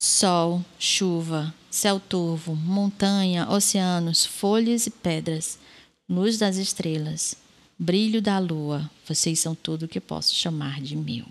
sol, 0.00 0.64
chuva, 0.78 1.52
céu 1.68 1.98
turvo, 1.98 2.54
montanha, 2.54 3.50
oceanos, 3.50 4.24
folhas 4.24 4.86
e 4.86 4.90
pedras, 4.90 5.58
luz 6.08 6.38
das 6.38 6.56
estrelas, 6.56 7.34
brilho 7.78 8.20
da 8.20 8.38
lua, 8.38 8.90
vocês 9.08 9.40
são 9.40 9.54
tudo 9.54 9.88
que 9.88 10.00
posso 10.00 10.34
chamar 10.34 10.80
de 10.80 10.96
meu. 10.96 11.24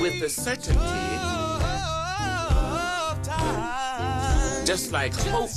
With 0.00 0.18
the 0.18 0.28
certainty, 0.28 0.78
just 4.66 4.90
like 4.90 5.14
hope, 5.30 5.48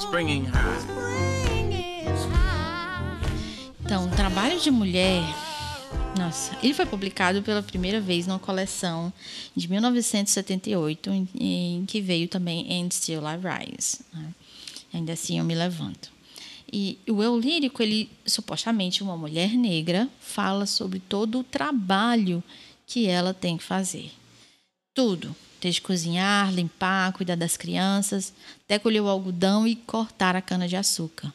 springing 0.00 0.46
high. 0.46 0.96
Então, 3.84 4.08
trabalho 4.10 4.58
de 4.58 4.68
mulher 4.70 5.22
nossa, 6.16 6.56
ele 6.62 6.72
foi 6.72 6.86
publicado 6.86 7.42
pela 7.42 7.62
primeira 7.62 8.00
vez 8.00 8.26
numa 8.26 8.38
coleção 8.38 9.12
de 9.54 9.68
1978, 9.68 11.10
em, 11.38 11.84
que 11.86 12.00
veio 12.00 12.26
também 12.26 12.66
And 12.82 12.90
Still 12.90 13.22
I 13.22 13.36
Rise. 13.36 14.00
Né? 14.12 14.34
Ainda 14.92 15.12
assim 15.12 15.38
eu 15.38 15.44
me 15.44 15.54
levanto. 15.54 16.10
E 16.72 16.98
o 17.08 17.22
eu 17.22 17.38
lírico, 17.38 17.82
ele 17.82 18.10
supostamente 18.24 19.02
uma 19.02 19.16
mulher 19.16 19.50
negra 19.50 20.08
fala 20.18 20.66
sobre 20.66 20.98
todo 20.98 21.40
o 21.40 21.44
trabalho 21.44 22.42
que 22.86 23.06
ela 23.06 23.32
tem 23.32 23.56
que 23.56 23.62
fazer. 23.62 24.10
Tudo, 24.94 25.36
desde 25.60 25.80
cozinhar, 25.80 26.52
limpar, 26.52 27.12
cuidar 27.12 27.36
das 27.36 27.56
crianças, 27.56 28.32
até 28.64 28.78
colher 28.78 29.02
o 29.02 29.08
algodão 29.08 29.66
e 29.66 29.76
cortar 29.76 30.34
a 30.34 30.42
cana 30.42 30.66
de 30.66 30.76
açúcar. 30.76 31.32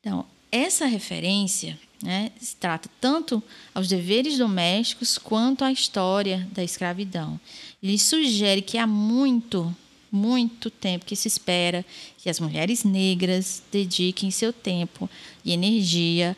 Então, 0.00 0.24
essa 0.50 0.86
referência 0.86 1.78
né, 2.02 2.30
se 2.40 2.54
trata 2.56 2.88
tanto 3.00 3.42
aos 3.74 3.88
deveres 3.88 4.38
domésticos 4.38 5.18
quanto 5.18 5.64
à 5.64 5.72
história 5.72 6.48
da 6.52 6.62
escravidão. 6.62 7.40
Ele 7.82 7.98
sugere 7.98 8.62
que 8.62 8.78
há 8.78 8.86
muito, 8.86 9.74
muito 10.10 10.70
tempo 10.70 11.04
que 11.04 11.16
se 11.16 11.28
espera 11.28 11.84
que 12.16 12.30
as 12.30 12.38
mulheres 12.38 12.84
negras 12.84 13.62
dediquem 13.70 14.30
seu 14.30 14.52
tempo 14.52 15.10
e 15.44 15.52
energia 15.52 16.36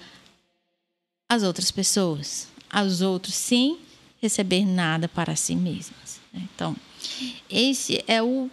às 1.28 1.42
outras 1.42 1.70
pessoas, 1.70 2.48
aos 2.70 3.00
outros, 3.00 3.34
sem 3.34 3.78
receber 4.20 4.64
nada 4.64 5.08
para 5.08 5.36
si 5.36 5.54
mesmas. 5.54 6.20
Né. 6.32 6.48
Então, 6.54 6.76
esse 7.48 8.02
é 8.06 8.22
o 8.22 8.50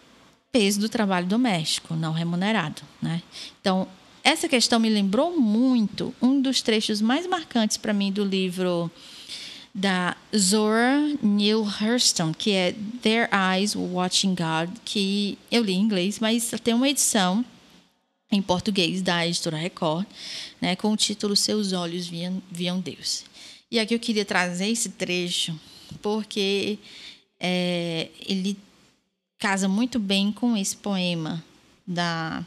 peso 0.51 0.79
do 0.79 0.89
trabalho 0.89 1.27
doméstico 1.27 1.95
não 1.95 2.11
remunerado. 2.13 2.81
Né? 3.01 3.21
Então, 3.59 3.87
essa 4.27 4.49
questão 4.49 4.77
me 4.77 4.89
lembrou 4.89 5.39
muito 5.39 6.13
um 6.21 6.41
dos 6.41 6.61
trechos 6.61 6.99
mais 6.99 7.25
marcantes 7.25 7.77
para 7.77 7.93
mim 7.93 8.11
do 8.11 8.25
livro 8.25 8.91
da 9.73 10.17
Zora 10.35 11.15
Neale 11.23 11.61
Hurston, 11.61 12.33
que 12.33 12.51
é 12.51 12.75
Their 13.01 13.29
Eyes 13.31 13.73
Watching 13.73 14.35
God, 14.35 14.75
que 14.83 15.37
eu 15.49 15.63
li 15.63 15.75
em 15.75 15.79
inglês, 15.79 16.19
mas 16.19 16.51
tem 16.61 16.73
uma 16.73 16.89
edição 16.89 17.45
em 18.29 18.41
português 18.41 19.01
da 19.01 19.25
editora 19.25 19.55
Record, 19.55 20.05
né, 20.59 20.75
com 20.75 20.91
o 20.91 20.97
título 20.97 21.33
Seus 21.33 21.71
Olhos 21.71 22.05
Viam, 22.05 22.43
Viam 22.51 22.81
Deus. 22.81 23.23
E 23.71 23.79
aqui 23.79 23.95
eu 23.95 23.99
queria 23.99 24.25
trazer 24.25 24.67
esse 24.67 24.89
trecho 24.89 25.57
porque 26.01 26.77
é, 27.39 28.09
ele 28.27 28.57
casa 29.39 29.69
muito 29.69 29.99
bem 29.99 30.33
com 30.33 30.57
esse 30.57 30.75
poema 30.75 31.41
da 31.87 32.45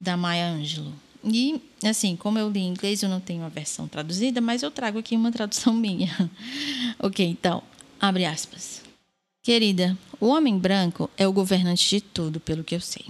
da 0.00 0.16
Maya 0.16 0.48
Angelou. 0.48 0.92
E, 1.24 1.60
assim, 1.82 2.16
como 2.16 2.38
eu 2.38 2.50
li 2.50 2.60
em 2.60 2.68
inglês, 2.68 3.02
eu 3.02 3.08
não 3.08 3.20
tenho 3.20 3.44
a 3.44 3.48
versão 3.48 3.88
traduzida, 3.88 4.40
mas 4.40 4.62
eu 4.62 4.70
trago 4.70 4.98
aqui 4.98 5.16
uma 5.16 5.32
tradução 5.32 5.72
minha. 5.74 6.30
ok, 6.98 7.26
então, 7.26 7.62
abre 7.98 8.26
aspas. 8.26 8.82
Querida, 9.42 9.96
o 10.20 10.26
homem 10.26 10.58
branco 10.58 11.08
é 11.16 11.26
o 11.26 11.32
governante 11.32 11.88
de 11.88 12.00
tudo, 12.00 12.40
pelo 12.40 12.64
que 12.64 12.74
eu 12.74 12.80
sei. 12.80 13.06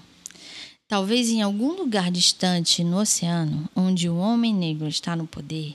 Talvez 0.87 1.31
em 1.31 1.43
algum 1.43 1.73
lugar 1.73 2.11
distante 2.11 2.85
no 2.85 2.99
oceano, 2.99 3.69
onde 3.75 4.09
o 4.09 4.17
homem 4.17 4.55
negro 4.55 4.87
está 4.87 5.17
no 5.17 5.27
poder, 5.27 5.75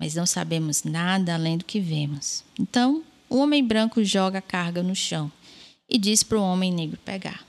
mas 0.00 0.14
não 0.14 0.26
sabemos 0.26 0.84
nada 0.84 1.34
além 1.34 1.58
do 1.58 1.64
que 1.64 1.80
vemos. 1.80 2.44
Então, 2.58 3.02
o 3.28 3.38
homem 3.38 3.64
branco 3.64 4.02
joga 4.04 4.38
a 4.38 4.42
carga 4.42 4.82
no 4.82 4.94
chão 4.94 5.30
e 5.88 5.98
diz 5.98 6.22
para 6.22 6.38
o 6.38 6.42
homem 6.42 6.72
negro 6.72 6.98
pegar. 7.04 7.44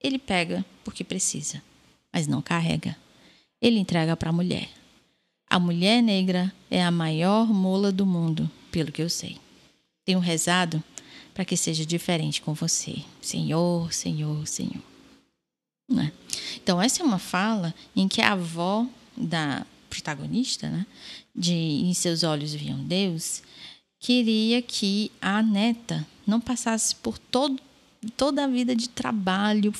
Ele 0.00 0.18
pega 0.18 0.64
porque 0.84 1.04
precisa 1.04 1.62
mas 2.12 2.26
não 2.26 2.42
carrega. 2.42 2.96
Ele 3.60 3.78
entrega 3.78 4.16
para 4.16 4.30
a 4.30 4.32
mulher. 4.32 4.68
A 5.48 5.58
mulher 5.58 6.02
negra 6.02 6.52
é 6.70 6.82
a 6.82 6.90
maior 6.90 7.46
mula 7.46 7.92
do 7.92 8.06
mundo, 8.06 8.50
pelo 8.70 8.90
que 8.90 9.02
eu 9.02 9.08
sei. 9.08 9.38
Tenho 10.04 10.18
rezado 10.18 10.82
para 11.34 11.44
que 11.44 11.56
seja 11.56 11.84
diferente 11.86 12.42
com 12.42 12.54
você. 12.54 13.02
Senhor, 13.20 13.92
Senhor, 13.92 14.46
Senhor. 14.46 14.82
Né? 15.88 16.12
Então, 16.56 16.80
essa 16.80 17.02
é 17.02 17.06
uma 17.06 17.18
fala 17.18 17.74
em 17.94 18.08
que 18.08 18.20
a 18.20 18.32
avó 18.32 18.86
da 19.16 19.66
protagonista, 19.90 20.70
né, 20.70 20.86
de 21.34 21.52
Em 21.52 21.92
Seus 21.92 22.22
Olhos 22.22 22.54
Viam 22.54 22.82
Deus, 22.82 23.42
queria 24.00 24.62
que 24.62 25.12
a 25.20 25.42
neta 25.42 26.06
não 26.26 26.40
passasse 26.40 26.94
por 26.96 27.18
todo, 27.18 27.60
toda 28.16 28.44
a 28.44 28.48
vida 28.48 28.74
de 28.74 28.88
trabalho 28.88 29.72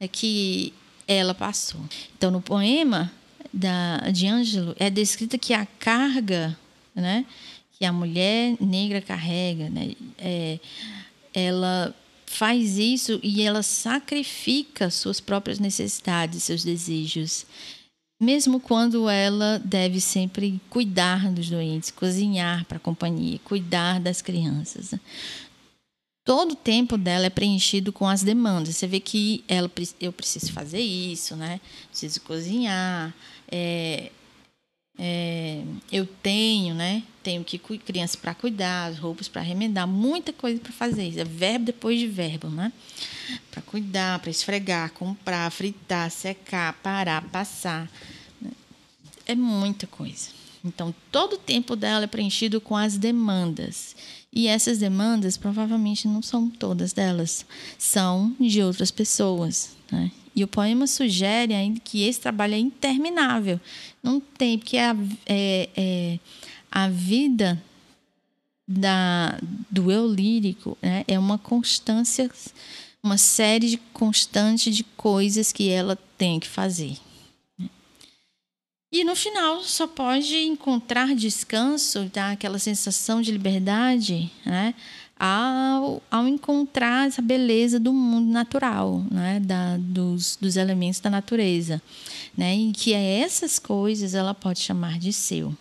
é 0.00 0.08
que 0.08 0.74
ela 1.06 1.34
passou. 1.34 1.80
Então, 2.16 2.30
no 2.30 2.40
poema 2.40 3.12
da, 3.52 3.98
de 4.10 4.26
Ângelo, 4.26 4.74
é 4.78 4.90
descrita 4.90 5.38
que 5.38 5.54
a 5.54 5.66
carga 5.78 6.56
né, 6.96 7.26
que 7.78 7.84
a 7.84 7.92
mulher 7.92 8.56
negra 8.58 9.02
carrega, 9.02 9.68
né, 9.68 9.92
é, 10.18 10.58
ela 11.34 11.94
faz 12.24 12.78
isso 12.78 13.20
e 13.22 13.42
ela 13.42 13.62
sacrifica 13.62 14.90
suas 14.90 15.20
próprias 15.20 15.58
necessidades, 15.58 16.42
seus 16.42 16.64
desejos, 16.64 17.46
mesmo 18.18 18.58
quando 18.58 19.10
ela 19.10 19.60
deve 19.62 20.00
sempre 20.00 20.58
cuidar 20.70 21.30
dos 21.30 21.50
doentes, 21.50 21.90
cozinhar 21.90 22.64
para 22.64 22.78
a 22.78 22.80
companhia, 22.80 23.38
cuidar 23.44 24.00
das 24.00 24.22
crianças 24.22 24.94
todo 26.26 26.52
o 26.52 26.56
tempo 26.56 26.98
dela 26.98 27.26
é 27.26 27.30
preenchido 27.30 27.92
com 27.92 28.06
as 28.06 28.22
demandas. 28.24 28.76
Você 28.76 28.86
vê 28.86 28.98
que 28.98 29.44
ela, 29.46 29.70
eu 30.00 30.12
preciso 30.12 30.52
fazer 30.52 30.80
isso, 30.80 31.36
né? 31.36 31.60
Preciso 31.88 32.20
cozinhar. 32.22 33.14
É, 33.50 34.10
é, 34.98 35.62
eu 35.90 36.04
tenho, 36.04 36.74
né? 36.74 37.04
Tenho 37.22 37.44
que 37.44 37.58
crianças 37.58 38.16
para 38.16 38.34
cuidar, 38.34 38.92
roupas 38.94 39.28
para 39.28 39.40
remendar, 39.40 39.86
muita 39.86 40.32
coisa 40.32 40.60
para 40.60 40.72
fazer. 40.72 41.16
É 41.16 41.24
verbo 41.24 41.66
depois 41.66 41.98
de 41.98 42.08
verbo, 42.08 42.48
né? 42.48 42.72
Para 43.52 43.62
cuidar, 43.62 44.18
para 44.18 44.30
esfregar, 44.30 44.92
comprar, 44.92 45.48
fritar, 45.52 46.10
secar, 46.10 46.72
parar, 46.82 47.22
passar. 47.28 47.88
É 49.24 49.34
muita 49.36 49.86
coisa. 49.86 50.30
Então, 50.64 50.92
todo 51.12 51.34
o 51.34 51.38
tempo 51.38 51.76
dela 51.76 52.04
é 52.04 52.08
preenchido 52.08 52.60
com 52.60 52.76
as 52.76 52.98
demandas. 52.98 53.94
E 54.36 54.48
essas 54.48 54.76
demandas 54.76 55.38
provavelmente 55.38 56.06
não 56.06 56.20
são 56.20 56.50
todas 56.50 56.92
delas, 56.92 57.46
são 57.78 58.36
de 58.38 58.62
outras 58.62 58.90
pessoas. 58.90 59.74
Né? 59.90 60.12
E 60.34 60.44
o 60.44 60.46
poema 60.46 60.86
sugere 60.86 61.54
ainda 61.54 61.80
que 61.80 62.02
esse 62.02 62.20
trabalho 62.20 62.52
é 62.52 62.58
interminável. 62.58 63.58
Não 64.02 64.20
tem, 64.20 64.58
porque 64.58 64.76
a, 64.76 64.94
é, 65.24 65.70
é, 65.74 66.18
a 66.70 66.86
vida 66.86 67.62
da, 68.68 69.40
do 69.70 69.90
eu 69.90 70.06
lírico 70.06 70.76
né, 70.82 71.02
é 71.08 71.18
uma 71.18 71.38
constância, 71.38 72.30
uma 73.02 73.16
série 73.16 73.70
de 73.70 73.78
constante 73.94 74.70
de 74.70 74.84
coisas 74.84 75.50
que 75.50 75.70
ela 75.70 75.96
tem 76.18 76.38
que 76.38 76.46
fazer. 76.46 76.98
E 78.90 79.02
no 79.02 79.16
final 79.16 79.62
só 79.62 79.86
pode 79.86 80.36
encontrar 80.36 81.14
descanso, 81.14 82.08
tá? 82.12 82.30
aquela 82.30 82.58
sensação 82.58 83.20
de 83.20 83.32
liberdade, 83.32 84.30
né? 84.44 84.74
ao, 85.18 86.02
ao 86.10 86.28
encontrar 86.28 87.08
essa 87.08 87.22
beleza 87.22 87.80
do 87.80 87.92
mundo 87.92 88.30
natural, 88.30 89.04
né? 89.10 89.40
da, 89.40 89.76
dos, 89.78 90.36
dos 90.40 90.56
elementos 90.56 91.00
da 91.00 91.10
natureza. 91.10 91.82
Né? 92.36 92.70
Que 92.74 92.92
é 92.92 93.20
essas 93.20 93.58
coisas 93.58 94.14
ela 94.14 94.34
pode 94.34 94.60
chamar 94.60 94.98
de 94.98 95.12
seu. 95.12 95.56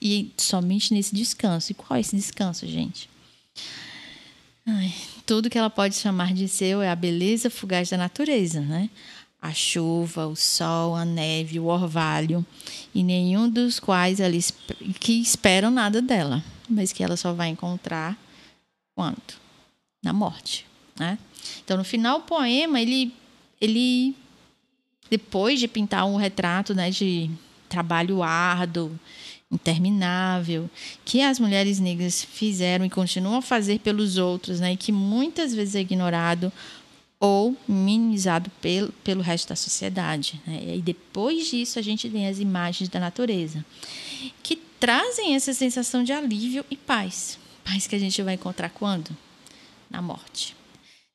E 0.00 0.30
somente 0.36 0.94
nesse 0.94 1.14
descanso. 1.14 1.72
E 1.72 1.74
qual 1.74 1.96
é 1.96 2.00
esse 2.00 2.14
descanso, 2.14 2.66
gente? 2.66 3.10
Ai, 4.64 4.94
tudo 5.26 5.50
que 5.50 5.58
ela 5.58 5.70
pode 5.70 5.96
chamar 5.96 6.32
de 6.32 6.46
seu 6.46 6.80
é 6.80 6.90
a 6.90 6.94
beleza 6.94 7.50
fugaz 7.50 7.90
da 7.90 7.96
natureza, 7.96 8.60
né? 8.60 8.88
A 9.40 9.52
chuva, 9.52 10.26
o 10.26 10.36
sol, 10.36 10.94
a 10.94 11.04
neve, 11.04 11.58
o 11.58 11.66
orvalho, 11.66 12.44
e 12.94 13.02
nenhum 13.02 13.48
dos 13.48 13.80
quais 13.80 14.20
ela 14.20 14.34
que 14.98 15.20
esperam 15.20 15.70
nada 15.70 16.02
dela, 16.02 16.44
mas 16.68 16.92
que 16.92 17.02
ela 17.02 17.16
só 17.16 17.32
vai 17.32 17.48
encontrar 17.48 18.18
quando? 18.94 19.40
Na 20.02 20.12
morte, 20.12 20.66
né? 20.98 21.18
Então, 21.64 21.76
no 21.76 21.84
final 21.84 22.20
do 22.20 22.26
poema, 22.26 22.80
ele 22.80 23.14
ele 23.60 24.14
depois 25.10 25.58
de 25.58 25.66
pintar 25.66 26.06
um 26.06 26.16
retrato, 26.16 26.74
né, 26.74 26.90
de 26.90 27.30
trabalho 27.68 28.22
árduo, 28.22 28.98
interminável 29.50 30.70
que 31.04 31.20
as 31.20 31.40
mulheres 31.40 31.80
negras 31.80 32.22
fizeram 32.22 32.84
e 32.84 32.90
continuam 32.90 33.38
a 33.38 33.42
fazer 33.42 33.80
pelos 33.80 34.16
outros, 34.16 34.60
né? 34.60 34.74
E 34.74 34.76
que 34.76 34.92
muitas 34.92 35.52
vezes 35.52 35.74
é 35.74 35.80
ignorado 35.80 36.52
ou 37.20 37.54
minimizado 37.68 38.50
pelo, 38.62 38.90
pelo 39.04 39.20
resto 39.20 39.50
da 39.50 39.56
sociedade. 39.56 40.40
Né? 40.46 40.76
E 40.76 40.82
depois 40.82 41.46
disso 41.46 41.78
a 41.78 41.82
gente 41.82 42.08
tem 42.08 42.26
as 42.26 42.38
imagens 42.38 42.88
da 42.88 42.98
natureza, 42.98 43.64
que 44.42 44.56
trazem 44.56 45.34
essa 45.34 45.52
sensação 45.52 46.02
de 46.02 46.12
alívio 46.12 46.64
e 46.70 46.76
paz. 46.76 47.38
Paz 47.62 47.86
que 47.86 47.94
a 47.94 47.98
gente 47.98 48.22
vai 48.22 48.34
encontrar 48.34 48.70
quando? 48.70 49.14
Na 49.90 50.00
morte. 50.00 50.56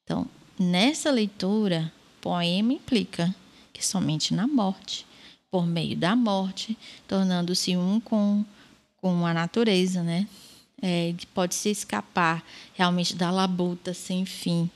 Então, 0.03 0.29
nessa 0.59 1.09
leitura, 1.09 1.91
poema 2.21 2.73
implica 2.73 3.33
que 3.73 3.83
somente 3.83 4.33
na 4.33 4.45
morte, 4.45 5.07
por 5.49 5.65
meio 5.65 5.97
da 5.97 6.15
morte, 6.15 6.77
tornando-se 7.07 7.75
um 7.75 7.99
com, 7.99 8.45
com 8.97 9.25
a 9.25 9.33
natureza, 9.33 10.03
né? 10.03 10.27
É, 10.81 11.15
pode 11.33 11.55
se 11.55 11.69
escapar 11.69 12.45
realmente 12.73 13.15
da 13.15 13.31
labuta 13.31 13.93
sem 13.93 14.25
fim 14.25 14.69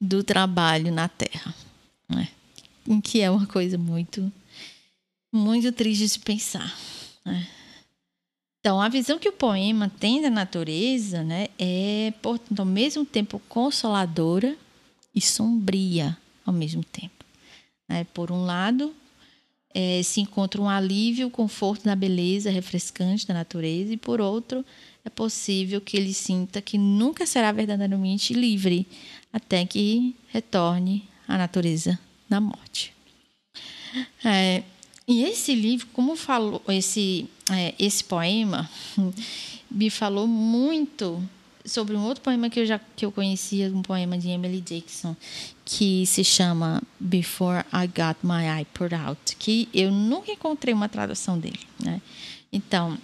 do 0.00 0.24
trabalho 0.24 0.90
na 0.90 1.08
Terra, 1.08 1.54
né? 2.08 2.28
que 3.04 3.20
é 3.20 3.30
uma 3.30 3.46
coisa 3.46 3.76
muito, 3.76 4.32
muito 5.32 5.70
triste 5.72 6.08
de 6.08 6.18
pensar. 6.20 6.74
Né? 7.24 7.46
Então, 8.60 8.80
a 8.80 8.88
visão 8.88 9.18
que 9.18 9.28
o 9.28 9.32
poema 9.32 9.90
tem 10.00 10.22
da 10.22 10.30
natureza 10.30 11.22
né, 11.22 11.48
é, 11.58 12.12
portanto, 12.22 12.60
ao 12.60 12.66
mesmo 12.66 13.04
tempo 13.04 13.40
consoladora 13.48 14.56
e 15.14 15.20
sombria 15.20 16.16
ao 16.44 16.52
mesmo 16.52 16.82
tempo. 16.84 17.24
Né? 17.88 18.04
Por 18.14 18.30
um 18.30 18.44
lado, 18.44 18.94
é, 19.74 20.02
se 20.02 20.20
encontra 20.20 20.60
um 20.60 20.68
alívio, 20.68 21.30
conforto 21.30 21.84
da 21.84 21.94
beleza 21.94 22.50
refrescante 22.50 23.26
da 23.26 23.34
natureza, 23.34 23.92
e 23.92 23.96
por 23.96 24.20
outro, 24.20 24.64
é 25.04 25.10
possível 25.10 25.80
que 25.80 25.96
ele 25.96 26.12
sinta 26.12 26.60
que 26.60 26.76
nunca 26.76 27.26
será 27.26 27.52
verdadeiramente 27.52 28.34
livre 28.34 28.86
até 29.32 29.64
que 29.64 30.14
retorne 30.28 31.08
à 31.26 31.38
natureza 31.38 31.98
da 32.28 32.40
morte. 32.40 32.92
É, 34.24 34.62
e 35.06 35.24
esse 35.24 35.54
livro, 35.54 35.86
como 35.92 36.14
falou, 36.14 36.62
esse, 36.68 37.28
é, 37.50 37.74
esse 37.78 38.04
poema 38.04 38.68
me 39.70 39.90
falou 39.90 40.26
muito 40.26 41.22
sobre 41.64 41.96
um 41.96 42.02
outro 42.04 42.22
poema 42.22 42.48
que 42.48 42.60
eu 42.60 42.66
já 42.66 42.80
que 42.96 43.04
eu 43.04 43.12
conhecia, 43.12 43.68
um 43.74 43.82
poema 43.82 44.16
de 44.16 44.28
Emily 44.28 44.60
Dickinson, 44.60 45.14
que 45.64 46.06
se 46.06 46.24
chama 46.24 46.82
Before 46.98 47.64
I 47.72 47.86
Got 47.86 48.18
My 48.22 48.44
Eye 48.46 48.66
Put 48.72 48.94
Out, 48.94 49.36
que 49.36 49.68
eu 49.74 49.90
nunca 49.90 50.32
encontrei 50.32 50.72
uma 50.72 50.88
tradução 50.88 51.38
dele, 51.38 51.60
né? 51.78 52.00
Então, 52.52 52.98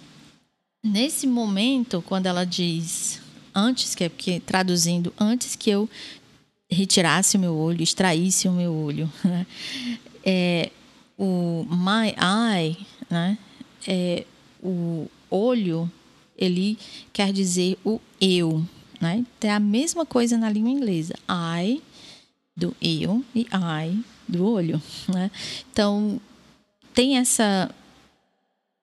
nesse 0.83 1.27
momento, 1.27 2.01
quando 2.01 2.25
ela 2.25 2.45
diz 2.45 3.21
antes 3.53 3.95
que, 3.95 4.07
que 4.09 4.39
traduzindo 4.39 5.13
antes 5.19 5.55
que 5.55 5.69
eu 5.69 5.89
retirasse 6.69 7.37
o 7.37 7.39
meu 7.39 7.55
olho, 7.55 7.81
extraísse 7.81 8.47
o 8.47 8.51
meu 8.51 8.73
olho, 8.73 9.11
né? 9.23 9.45
é, 10.23 10.71
o 11.17 11.65
my 11.69 12.13
eye, 12.19 12.77
né? 13.09 13.37
É, 13.87 14.25
o 14.61 15.07
olho, 15.29 15.89
ele 16.37 16.77
quer 17.11 17.31
dizer 17.31 17.77
o 17.83 17.99
eu, 18.19 18.63
né? 18.99 19.25
É 19.41 19.51
a 19.51 19.59
mesma 19.59 20.05
coisa 20.05 20.37
na 20.37 20.49
língua 20.49 20.69
inglesa. 20.69 21.15
I 21.29 21.81
do 22.55 22.75
eu 22.81 23.23
e 23.33 23.47
I 23.51 24.03
do 24.27 24.45
olho, 24.45 24.81
né? 25.07 25.31
Então 25.71 26.19
tem 26.93 27.17
essa 27.17 27.73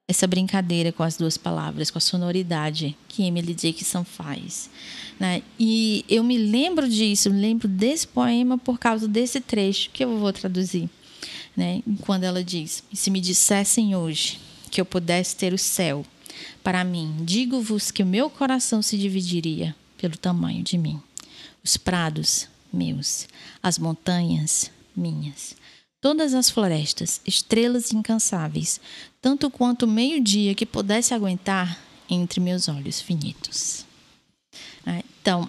essa 0.07 0.27
brincadeira 0.27 0.93
com 0.93 1.03
as 1.03 1.17
duas 1.17 1.39
palavras, 1.39 1.91
com 1.91 1.99
a 1.99 2.01
sonoridade 2.01 2.97
que 3.09 3.25
Emily 3.25 3.55
Dickinson 3.55 4.05
faz. 4.05 4.69
Né? 5.19 5.43
E 5.59 6.05
eu 6.09 6.23
me 6.23 6.37
lembro 6.37 6.89
disso, 6.89 7.31
me 7.31 7.41
lembro 7.41 7.67
desse 7.67 8.07
poema 8.07 8.59
por 8.59 8.79
causa 8.79 9.09
desse 9.09 9.41
trecho 9.41 9.91
que 9.91 10.05
eu 10.05 10.19
vou 10.19 10.33
traduzir. 10.33 10.91
Né? 11.57 11.83
Quando 12.03 12.25
ela 12.25 12.45
diz: 12.45 12.83
Se 12.93 13.11
me 13.11 13.21
dissessem 13.21 13.97
hoje 13.97 14.39
que 14.71 14.81
eu 14.81 14.85
pudesse 14.85 15.37
ter 15.37 15.55
o 15.55 15.59
céu 15.59 16.05
para 16.63 16.85
mim, 16.85 17.17
digo-vos 17.21 17.91
que 17.91 18.03
o 18.03 18.07
meu 18.07 18.29
coração 18.29 18.83
se 18.83 18.99
dividiria 18.99 19.75
pelo 19.97 20.19
tamanho 20.19 20.63
de 20.63 20.77
mim. 20.77 21.01
Os 21.65 21.79
prados, 21.79 22.49
meus, 22.71 23.27
as 23.63 23.79
montanhas, 23.79 24.71
minhas 24.95 25.57
todas 26.05 26.35
as 26.35 26.51
florestas, 26.51 27.19
estrelas 27.27 27.91
incansáveis, 27.91 28.79
tanto 29.25 29.49
quanto 29.49 29.87
meio-dia 29.87 30.55
que 30.55 30.67
pudesse 30.67 31.15
aguentar 31.15 31.79
entre 32.11 32.41
meus 32.41 32.69
olhos 32.69 33.01
finitos. 33.01 33.87
É, 34.85 35.03
então, 35.19 35.49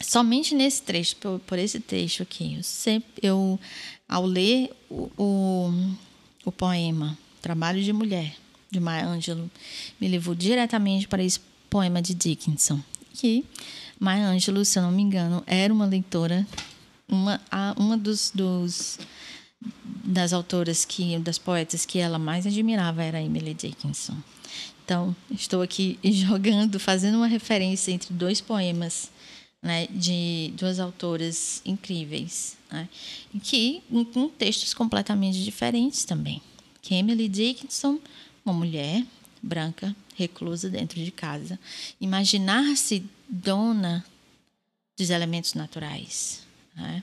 somente 0.00 0.54
nesse 0.54 0.80
trecho, 0.80 1.14
por, 1.16 1.38
por 1.40 1.58
esse 1.58 1.78
trecho 1.78 2.22
aqui, 2.22 2.54
eu 2.54 2.62
sempre, 2.62 3.10
eu, 3.22 3.60
ao 4.08 4.24
ler 4.24 4.70
o, 4.88 5.10
o, 5.18 5.94
o 6.42 6.50
poema 6.50 7.18
Trabalho 7.42 7.82
de 7.82 7.92
Mulher, 7.92 8.34
de 8.70 8.80
Maya 8.80 9.08
Angelou, 9.08 9.50
me 10.00 10.08
levou 10.08 10.34
diretamente 10.34 11.06
para 11.06 11.22
esse 11.22 11.38
poema 11.68 12.00
de 12.00 12.14
Dickinson, 12.14 12.80
que 13.12 13.44
Maya 13.98 14.26
Angelou, 14.26 14.64
se 14.64 14.78
eu 14.78 14.82
não 14.84 14.90
me 14.90 15.02
engano, 15.02 15.44
era 15.46 15.70
uma 15.70 15.84
leitora, 15.84 16.46
uma, 17.06 17.38
uma 17.76 17.98
dos, 17.98 18.32
dos 18.34 18.98
das 20.04 20.32
autoras 20.32 20.84
que 20.84 21.18
das 21.18 21.38
poetas 21.38 21.84
que 21.84 21.98
ela 21.98 22.18
mais 22.18 22.46
admirava 22.46 23.02
era 23.02 23.22
Emily 23.22 23.54
Dickinson. 23.54 24.16
Então, 24.84 25.14
estou 25.30 25.62
aqui 25.62 25.98
jogando, 26.04 26.80
fazendo 26.80 27.16
uma 27.16 27.26
referência 27.26 27.92
entre 27.92 28.12
dois 28.12 28.40
poemas 28.40 29.10
né, 29.62 29.86
de 29.88 30.52
duas 30.56 30.80
autoras 30.80 31.60
incríveis, 31.64 32.56
né, 32.70 32.88
que 33.42 33.82
com 34.12 34.28
textos 34.28 34.72
completamente 34.72 35.42
diferentes 35.44 36.04
também. 36.04 36.40
Que 36.80 36.94
Emily 36.94 37.28
Dickinson, 37.28 37.98
uma 38.44 38.54
mulher 38.54 39.04
branca, 39.42 39.94
reclusa 40.16 40.68
dentro 40.68 41.02
de 41.02 41.10
casa, 41.10 41.58
imaginar-se 42.00 43.04
dona 43.28 44.04
dos 44.98 45.10
elementos 45.10 45.54
naturais. 45.54 46.42
Né? 46.74 47.02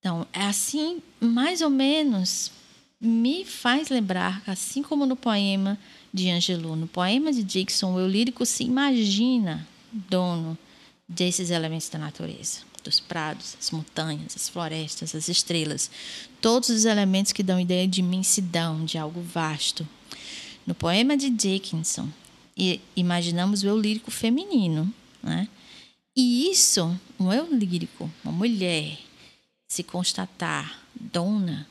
Então, 0.00 0.26
é 0.32 0.44
assim, 0.44 1.02
mais 1.20 1.60
ou 1.60 1.68
menos, 1.68 2.50
me 2.98 3.44
faz 3.44 3.90
lembrar, 3.90 4.42
assim 4.46 4.82
como 4.82 5.04
no 5.04 5.14
poema 5.14 5.78
de 6.12 6.30
Angelou, 6.30 6.74
no 6.74 6.86
poema 6.86 7.30
de 7.32 7.42
Dixon, 7.42 7.94
o 7.94 8.08
lírico 8.08 8.44
se 8.46 8.64
imagina 8.64 9.66
dono 9.92 10.56
desses 11.06 11.50
elementos 11.50 11.88
da 11.90 11.98
natureza, 11.98 12.60
dos 12.82 12.98
prados, 12.98 13.56
as 13.60 13.70
montanhas, 13.70 14.34
as 14.34 14.48
florestas, 14.48 15.14
as 15.14 15.28
estrelas, 15.28 15.90
todos 16.40 16.70
os 16.70 16.86
elementos 16.86 17.32
que 17.32 17.42
dão 17.42 17.60
ideia 17.60 17.86
de 17.86 18.00
imensidão, 18.00 18.84
de 18.84 18.96
algo 18.96 19.20
vasto. 19.20 19.86
No 20.66 20.74
poema 20.74 21.16
de 21.16 21.28
Dickinson, 21.28 22.08
imaginamos 22.96 23.62
o 23.62 23.66
eu 23.66 23.78
lírico 23.78 24.10
feminino, 24.10 24.92
né? 25.22 25.46
E 26.16 26.50
isso, 26.50 26.98
um 27.18 27.32
eu 27.32 27.52
lírico, 27.54 28.10
uma 28.24 28.32
mulher, 28.32 28.98
se 29.70 29.84
constatar 29.84 30.80
dona, 30.96 31.64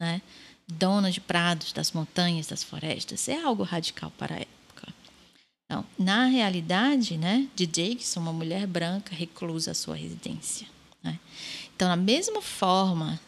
né? 0.00 0.22
dona 0.66 1.12
de 1.12 1.20
prados, 1.20 1.70
das 1.70 1.92
montanhas, 1.92 2.46
das 2.46 2.64
florestas, 2.64 3.28
é 3.28 3.38
algo 3.42 3.62
radical 3.62 4.10
para 4.16 4.36
a 4.36 4.38
época. 4.38 4.94
Então, 5.66 5.84
na 5.98 6.24
realidade, 6.24 7.18
né, 7.18 7.46
de 7.54 7.66
Jackson, 7.66 8.20
uma 8.20 8.32
mulher 8.32 8.66
branca 8.66 9.14
reclusa 9.14 9.72
a 9.72 9.74
sua 9.74 9.94
residência. 9.94 10.66
Né? 11.02 11.20
Então, 11.76 11.86
da 11.88 11.94
mesma 11.94 12.40
forma, 12.40 13.20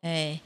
é, 0.00 0.38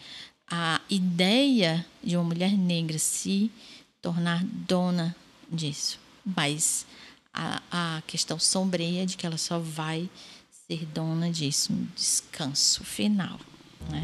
a 0.51 0.81
ideia 0.89 1.85
de 2.03 2.17
uma 2.17 2.25
mulher 2.25 2.57
negra 2.57 2.99
se 2.99 3.53
tornar 4.01 4.43
dona 4.43 5.15
disso, 5.53 6.01
mas 6.25 6.87
a, 7.35 7.61
a 7.71 8.03
questão 8.07 8.39
sombria 8.39 9.05
de 9.05 9.15
que 9.19 9.27
ela 9.27 9.37
só 9.37 9.59
vai 9.59 10.09
ser 10.67 10.87
dona 10.87 11.31
disso, 11.31 11.75
um 11.75 11.87
descanso 11.95 12.83
final. 12.85 13.39
Né? 13.91 14.03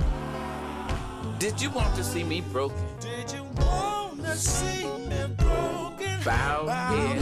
Did 1.39 1.59
you 1.63 1.73
want 1.73 1.95
to 1.97 2.05
see 2.05 2.23
me 2.23 2.43
broken? 2.43 2.77
Did 3.01 3.33
you 3.35 3.45
want 3.57 4.23
to 4.23 4.37
see 4.37 4.85
me 4.85 5.27
broken? 5.39 6.23
Bow 6.23 6.67
head 6.67 7.19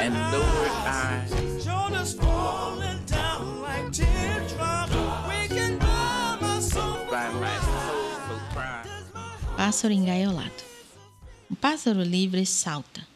and 0.00 0.14
lowered 0.32 0.72
eyes. 0.84 1.62
Shoulders 1.62 2.14
falling 2.14 2.98
down 3.06 3.62
like 3.62 3.92
teardrops. 3.92 4.92
Waking 5.28 5.78
by 5.78 6.38
my 6.40 6.60
soul. 6.60 7.06
By 7.08 7.30
my 7.34 7.56
soulful 7.60 8.40
cry. 8.52 8.82
Pássaro 9.56 9.94
engaiolado. 9.94 10.64
Um 11.48 11.54
pássaro 11.54 12.02
livre 12.02 12.44
salta 12.46 13.06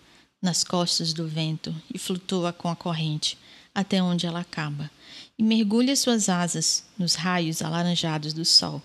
nas 0.41 0.63
costas 0.63 1.13
do 1.13 1.27
vento 1.27 1.75
e 1.93 1.99
flutua 1.99 2.53
com 2.53 2.69
a 2.69 2.77
corrente 2.77 3.37
até 3.77 4.03
onde 4.03 4.27
ela 4.27 4.41
acaba, 4.41 4.91
e 5.39 5.43
mergulha 5.43 5.95
suas 5.95 6.31
asas 6.31 6.83
nos 6.99 7.15
raios 7.15 7.61
alaranjados 7.61 8.33
do 8.33 8.43
sol, 8.43 8.83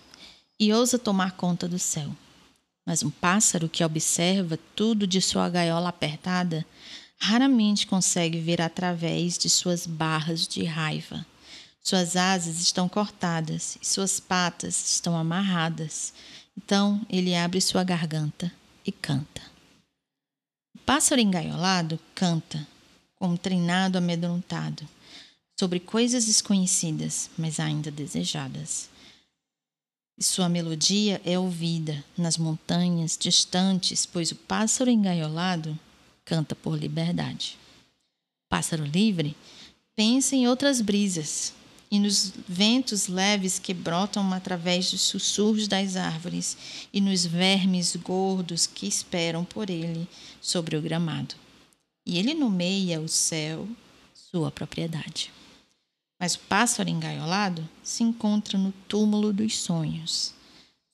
e 0.59 0.73
ousa 0.73 0.99
tomar 0.99 1.31
conta 1.31 1.65
do 1.65 1.79
céu. 1.79 2.13
Mas 2.85 3.01
um 3.01 3.09
pássaro 3.09 3.69
que 3.69 3.85
observa 3.85 4.59
tudo 4.75 5.07
de 5.07 5.21
sua 5.21 5.47
gaiola 5.47 5.87
apertada 5.87 6.65
raramente 7.17 7.87
consegue 7.87 8.37
ver 8.39 8.61
através 8.61 9.37
de 9.37 9.49
suas 9.49 9.87
barras 9.87 10.45
de 10.45 10.65
raiva. 10.65 11.25
Suas 11.81 12.17
asas 12.17 12.59
estão 12.59 12.89
cortadas 12.89 13.77
e 13.81 13.87
suas 13.87 14.19
patas 14.19 14.93
estão 14.95 15.15
amarradas. 15.15 16.13
Então 16.57 16.99
ele 17.09 17.33
abre 17.33 17.61
sua 17.61 17.83
garganta 17.83 18.51
e 18.85 18.91
canta. 18.91 19.41
O 20.75 20.79
pássaro 20.79 21.21
engaiolado 21.21 21.97
canta, 22.13 22.67
como 23.21 23.37
treinado 23.37 23.99
amedrontado, 23.99 24.83
sobre 25.55 25.79
coisas 25.79 26.25
desconhecidas, 26.25 27.29
mas 27.37 27.59
ainda 27.59 27.91
desejadas. 27.91 28.89
E 30.17 30.23
sua 30.23 30.49
melodia 30.49 31.21
é 31.23 31.37
ouvida 31.37 32.03
nas 32.17 32.35
montanhas 32.35 33.15
distantes, 33.15 34.07
pois 34.07 34.31
o 34.31 34.35
pássaro 34.35 34.89
engaiolado 34.89 35.77
canta 36.25 36.55
por 36.55 36.75
liberdade. 36.75 37.59
Pássaro 38.49 38.83
livre 38.83 39.37
pensa 39.95 40.35
em 40.35 40.47
outras 40.47 40.81
brisas 40.81 41.53
e 41.91 41.99
nos 41.99 42.33
ventos 42.47 43.05
leves 43.07 43.59
que 43.59 43.71
brotam 43.71 44.33
através 44.33 44.89
dos 44.89 45.01
sussurros 45.01 45.67
das 45.67 45.95
árvores 45.95 46.57
e 46.91 46.99
nos 46.99 47.23
vermes 47.23 47.95
gordos 47.97 48.65
que 48.65 48.87
esperam 48.87 49.45
por 49.45 49.69
ele 49.69 50.07
sobre 50.41 50.75
o 50.75 50.81
gramado. 50.81 51.35
E 52.05 52.17
ele 52.17 52.33
nomeia 52.33 52.99
o 52.99 53.07
céu 53.07 53.67
sua 54.13 54.51
propriedade. 54.51 55.31
Mas 56.19 56.35
o 56.35 56.39
pássaro 56.39 56.89
engaiolado 56.89 57.67
se 57.83 58.03
encontra 58.03 58.57
no 58.57 58.71
túmulo 58.87 59.33
dos 59.33 59.57
sonhos. 59.57 60.33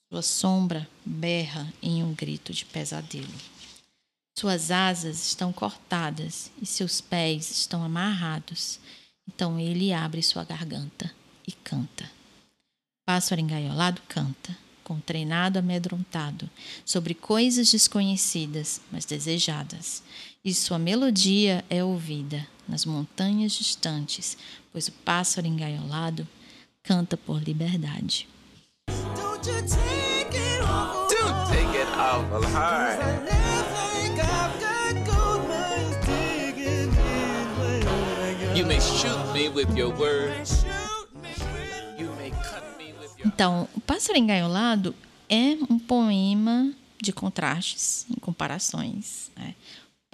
Sua 0.09 0.21
sombra 0.21 0.87
berra 1.05 1.71
em 1.81 2.01
um 2.03 2.13
grito 2.13 2.53
de 2.53 2.63
pesadelo. 2.65 3.33
Suas 4.37 4.71
asas 4.71 5.27
estão 5.27 5.51
cortadas 5.51 6.51
e 6.61 6.65
seus 6.65 7.01
pés 7.01 7.51
estão 7.51 7.83
amarrados. 7.83 8.79
Então 9.27 9.59
ele 9.59 9.91
abre 9.91 10.23
sua 10.23 10.43
garganta 10.43 11.13
e 11.47 11.51
canta. 11.51 12.09
Pássaro 13.05 13.41
engaiolado 13.41 14.01
canta, 14.07 14.55
com 14.83 14.99
treinado 14.99 15.59
amedrontado, 15.59 16.49
sobre 16.85 17.13
coisas 17.13 17.71
desconhecidas, 17.71 18.79
mas 18.91 19.05
desejadas. 19.05 20.03
E 20.47 20.53
sua 20.53 20.79
melodia 20.79 21.61
é 21.69 21.83
ouvida 21.83 22.47
nas 22.65 22.85
montanhas 22.85 23.51
distantes, 23.51 24.37
pois 24.71 24.87
o 24.87 24.93
pássaro 24.93 25.45
engaiolado 25.45 26.25
canta 26.81 27.17
por 27.17 27.43
liberdade. 27.43 28.29
Don't 28.87 29.43
take 29.43 30.37
it 30.37 30.61
off. 30.63 31.13
Don't 31.13 31.51
take 31.51 31.77
it 31.77 31.91
off. 31.99 32.23
Então, 43.25 43.67
o 43.75 43.81
Pássaro 43.81 44.17
Engaiolado 44.17 44.95
é 45.29 45.57
um 45.69 45.77
poema 45.77 46.71
de 47.01 47.11
contrastes, 47.11 48.05
em 48.09 48.17
comparações. 48.19 49.29
Né? 49.35 49.53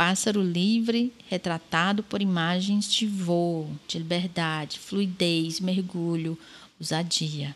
Pássaro 0.05 0.43
livre, 0.43 1.13
retratado 1.29 2.03
por 2.03 2.21
imagens 2.21 2.91
de 2.91 3.07
voo, 3.07 3.71
de 3.87 3.97
liberdade, 3.97 4.77
fluidez, 4.77 5.61
mergulho, 5.61 6.37
ousadia. 6.77 7.55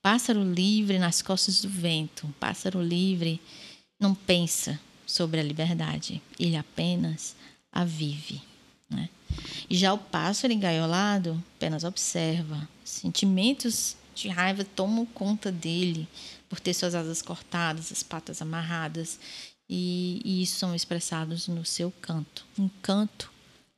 Pássaro 0.00 0.44
livre 0.44 0.96
nas 1.00 1.20
costas 1.20 1.60
do 1.60 1.68
vento. 1.68 2.32
Pássaro 2.38 2.80
livre 2.80 3.40
não 3.98 4.14
pensa 4.14 4.78
sobre 5.04 5.40
a 5.40 5.42
liberdade, 5.42 6.22
ele 6.38 6.56
apenas 6.56 7.34
a 7.72 7.84
vive. 7.84 8.40
Né? 8.88 9.08
E 9.68 9.76
já 9.76 9.92
o 9.92 9.98
pássaro 9.98 10.52
engaiolado 10.52 11.42
apenas 11.56 11.82
observa. 11.82 12.68
Sentimentos 12.84 13.96
de 14.14 14.28
raiva 14.28 14.62
tomam 14.64 15.04
conta 15.04 15.50
dele 15.50 16.06
por 16.48 16.60
ter 16.60 16.74
suas 16.74 16.94
asas 16.94 17.20
cortadas, 17.20 17.90
as 17.90 18.04
patas 18.04 18.40
amarradas, 18.40 19.18
e, 19.68 20.20
e 20.24 20.42
isso 20.42 20.58
são 20.58 20.74
expressados 20.74 21.48
no 21.48 21.64
seu 21.64 21.92
canto, 22.00 22.46
um 22.58 22.68
canto 22.82 23.32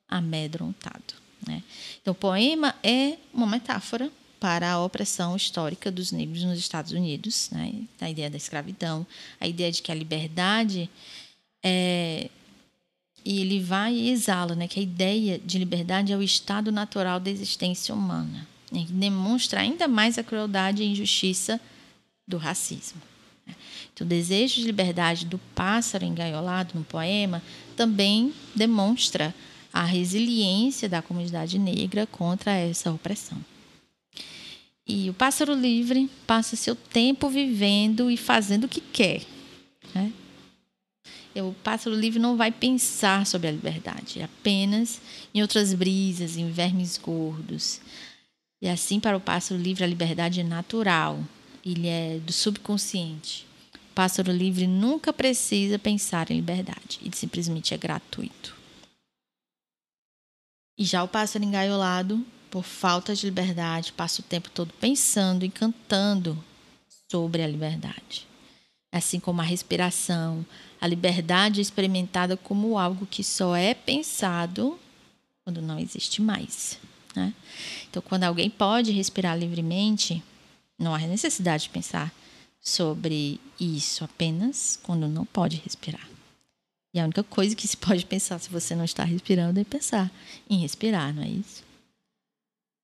amedrontado. 0.09 1.15
Né? 1.47 1.63
Então, 2.01 2.13
o 2.13 2.15
poema 2.15 2.75
é 2.83 3.17
uma 3.33 3.47
metáfora 3.47 4.11
para 4.41 4.71
a 4.71 4.85
opressão 4.85 5.35
histórica 5.35 5.91
dos 5.91 6.13
negros 6.13 6.45
nos 6.45 6.59
Estados 6.59 6.93
Unidos, 6.93 7.51
né? 7.51 7.75
a 8.01 8.09
ideia 8.09 8.31
da 8.31 8.37
escravidão, 8.37 9.07
a 9.41 9.47
ideia 9.47 9.71
de 9.73 9.83
que 9.83 9.91
a 9.91 9.95
liberdade 9.95 10.89
é, 11.63 12.31
e 13.25 13.41
ele 13.41 13.61
vai 13.61 13.95
e 13.95 14.11
exala 14.11 14.55
né, 14.55 14.67
que 14.67 14.81
a 14.81 14.83
ideia 14.83 15.39
de 15.39 15.59
liberdade 15.59 16.13
é 16.13 16.17
o 16.17 16.23
estado 16.23 16.73
natural 16.73 17.21
da 17.21 17.31
existência 17.31 17.95
humana. 17.95 18.47
Né, 18.73 18.85
que 18.87 18.93
demonstra 18.93 19.61
ainda 19.61 19.89
mais 19.89 20.19
a 20.19 20.23
crueldade 20.23 20.83
e 20.83 20.87
a 20.87 20.89
injustiça 20.89 21.61
do 22.27 22.37
racismo. 22.37 23.01
O 24.03 24.07
desejo 24.07 24.57
de 24.57 24.67
liberdade 24.67 25.27
do 25.27 25.39
pássaro 25.55 26.05
engaiolado 26.05 26.79
no 26.79 26.85
poema 26.85 27.43
também 27.77 28.33
demonstra 28.55 29.35
a 29.73 29.85
resiliência 29.85 30.89
da 30.89 31.03
comunidade 31.03 31.59
negra 31.59 32.07
contra 32.07 32.53
essa 32.53 32.91
opressão. 32.91 33.39
E 34.87 35.11
o 35.11 35.15
pássaro 35.15 35.53
livre 35.53 36.11
passa 36.27 36.57
seu 36.57 36.75
tempo 36.75 37.29
vivendo 37.29 38.11
e 38.11 38.17
fazendo 38.17 38.65
o 38.65 38.69
que 38.69 38.81
quer. 38.81 39.23
Né? 39.95 40.13
o 41.37 41.55
pássaro 41.63 41.95
livre 41.95 42.19
não 42.19 42.37
vai 42.37 42.51
pensar 42.51 43.25
sobre 43.25 43.47
a 43.47 43.53
liberdade, 43.53 44.23
apenas 44.23 45.01
em 45.33 45.41
outras 45.41 45.73
brisas, 45.73 46.37
em 46.37 46.51
vermes 46.51 46.99
gordos. 46.99 47.81
E 48.61 48.69
assim, 48.69 48.99
para 48.99 49.17
o 49.17 49.21
pássaro 49.21 49.61
livre, 49.61 49.85
a 49.85 49.87
liberdade 49.87 50.41
é 50.41 50.45
natural, 50.45 51.23
ele 51.65 51.87
é 51.87 52.19
do 52.19 52.33
subconsciente. 52.33 53.48
Pássaro 53.99 54.31
livre 54.31 54.69
nunca 54.69 55.13
precisa 55.13 55.77
pensar 55.77 56.31
em 56.31 56.37
liberdade, 56.37 57.01
ele 57.03 57.17
simplesmente 57.17 57.75
é 57.75 57.77
gratuito. 57.77 58.55
E 60.79 60.85
já 60.85 61.03
o 61.03 61.09
pássaro 61.09 61.45
engaiolado, 61.45 62.25
por 62.49 62.63
falta 62.63 63.13
de 63.13 63.27
liberdade, 63.27 63.93
passa 63.93 64.21
o 64.21 64.25
tempo 64.25 64.51
todo 64.51 64.73
pensando 64.75 65.45
e 65.45 65.51
cantando 65.51 66.39
sobre 67.11 67.43
a 67.43 67.47
liberdade. 67.49 68.25
Assim 68.93 69.19
como 69.19 69.41
a 69.41 69.45
respiração, 69.45 70.47
a 70.81 70.87
liberdade 70.87 71.59
é 71.59 71.63
experimentada 71.63 72.37
como 72.37 72.79
algo 72.79 73.05
que 73.05 73.25
só 73.25 73.57
é 73.57 73.75
pensado 73.75 74.79
quando 75.43 75.61
não 75.61 75.77
existe 75.77 76.23
mais. 76.23 76.79
Né? 77.17 77.35
Então, 77.91 78.01
quando 78.01 78.23
alguém 78.23 78.49
pode 78.49 78.93
respirar 78.93 79.37
livremente, 79.37 80.23
não 80.79 80.95
há 80.95 80.99
necessidade 81.01 81.65
de 81.65 81.71
pensar 81.71 82.15
sobre 82.61 83.41
isso 83.59 84.05
apenas 84.05 84.79
quando 84.83 85.09
não 85.09 85.25
pode 85.25 85.57
respirar. 85.57 86.09
E 86.95 87.01
a 87.01 87.05
única 87.05 87.23
coisa 87.23 87.55
que 87.55 87.69
se 87.69 87.77
pode 87.77 88.05
pensar 88.07 88.39
se 88.39 88.49
você 88.51 88.75
não 88.75 88.85
está 88.85 89.05
respirando 89.05 89.61
é 89.61 89.65
pensar 89.65 90.11
em 90.49 90.59
respirar, 90.59 91.15
não 91.15 91.23
é 91.23 91.29
isso? 91.29 91.63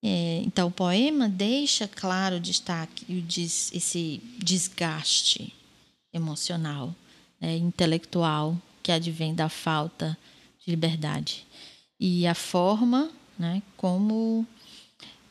É, 0.07 0.43
então, 0.45 0.69
o 0.69 0.71
poema 0.71 1.29
deixa 1.31 1.89
claro 1.89 2.37
o 2.37 2.41
destaque, 2.41 3.07
esse 3.73 4.21
desgaste 4.39 5.51
emocional 6.13 6.95
é, 7.41 7.57
intelectual 7.57 8.57
que 8.83 8.93
advém 8.93 9.35
da 9.35 9.49
falta 9.49 10.17
de 10.63 10.71
liberdade. 10.71 11.47
E 11.99 12.27
a 12.27 12.35
forma 12.35 13.11
né, 13.39 13.63
como 13.79 14.47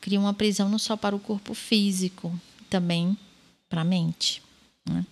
cria 0.00 0.18
uma 0.18 0.34
prisão 0.34 0.68
não 0.68 0.78
só 0.78 0.96
para 0.96 1.14
o 1.14 1.20
corpo 1.20 1.54
físico, 1.54 2.36
também 2.68 3.16
para 3.74 3.80
a 3.80 3.84
mente. 3.84 4.40
Né? 4.88 5.04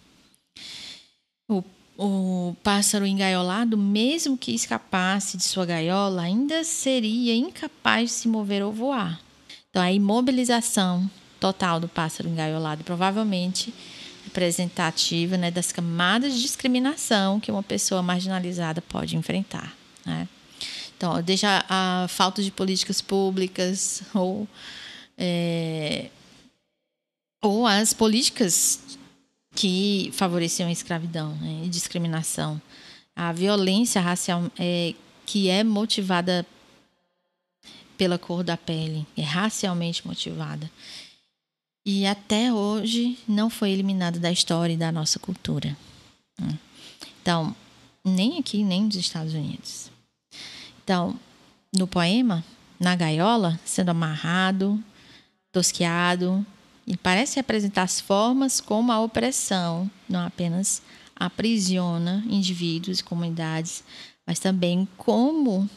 O, 1.48 1.64
o 1.98 2.56
pássaro 2.62 3.04
engaiolado, 3.04 3.76
mesmo 3.76 4.38
que 4.38 4.54
escapasse 4.54 5.36
de 5.36 5.42
sua 5.42 5.66
gaiola, 5.66 6.22
ainda 6.22 6.62
seria 6.62 7.34
incapaz 7.34 8.10
de 8.10 8.16
se 8.16 8.28
mover 8.28 8.62
ou 8.62 8.72
voar. 8.72 9.20
Então, 9.68 9.82
a 9.82 9.90
imobilização 9.90 11.10
total 11.40 11.80
do 11.80 11.88
pássaro 11.88 12.28
engaiolado 12.28 12.84
provavelmente 12.84 13.74
representativa 14.26 15.36
né, 15.36 15.50
das 15.50 15.72
camadas 15.72 16.32
de 16.34 16.42
discriminação 16.42 17.40
que 17.40 17.50
uma 17.50 17.64
pessoa 17.64 18.00
marginalizada 18.00 18.80
pode 18.80 19.16
enfrentar. 19.16 19.76
Né? 20.06 20.28
Então, 20.96 21.20
deixa 21.20 21.64
a 21.68 22.06
falta 22.08 22.40
de 22.40 22.52
políticas 22.52 23.00
públicas 23.00 24.04
ou, 24.14 24.46
é, 25.18 26.10
ou 27.42 27.66
as 27.66 27.92
políticas 27.92 28.80
que 29.54 30.10
favoreciam 30.14 30.68
a 30.68 30.72
escravidão 30.72 31.34
né, 31.36 31.62
e 31.64 31.68
discriminação. 31.68 32.60
A 33.14 33.32
violência 33.32 34.00
racial 34.00 34.50
é, 34.58 34.94
que 35.26 35.50
é 35.50 35.62
motivada 35.62 36.46
pela 37.98 38.18
cor 38.18 38.42
da 38.42 38.56
pele, 38.56 39.06
é 39.16 39.22
racialmente 39.22 40.06
motivada 40.06 40.70
e 41.84 42.06
até 42.06 42.52
hoje 42.52 43.18
não 43.26 43.50
foi 43.50 43.70
eliminado 43.70 44.20
da 44.20 44.30
história 44.30 44.72
e 44.72 44.76
da 44.76 44.92
nossa 44.92 45.18
cultura. 45.18 45.76
Então, 47.20 47.54
nem 48.04 48.38
aqui, 48.38 48.62
nem 48.62 48.84
nos 48.84 48.94
Estados 48.94 49.34
Unidos. 49.34 49.90
Então, 50.82 51.18
no 51.76 51.86
poema, 51.86 52.44
na 52.78 52.94
gaiola, 52.94 53.58
sendo 53.64 53.90
amarrado, 53.90 54.82
tosqueado, 55.50 56.46
e 56.86 56.96
parece 56.96 57.36
representar 57.36 57.82
as 57.82 58.00
formas 58.00 58.60
como 58.60 58.90
a 58.90 59.00
opressão 59.00 59.90
não 60.08 60.26
apenas 60.26 60.82
aprisiona 61.14 62.24
indivíduos 62.28 62.98
e 62.98 63.04
comunidades, 63.04 63.84
mas 64.26 64.38
também 64.38 64.88
como 64.96 65.68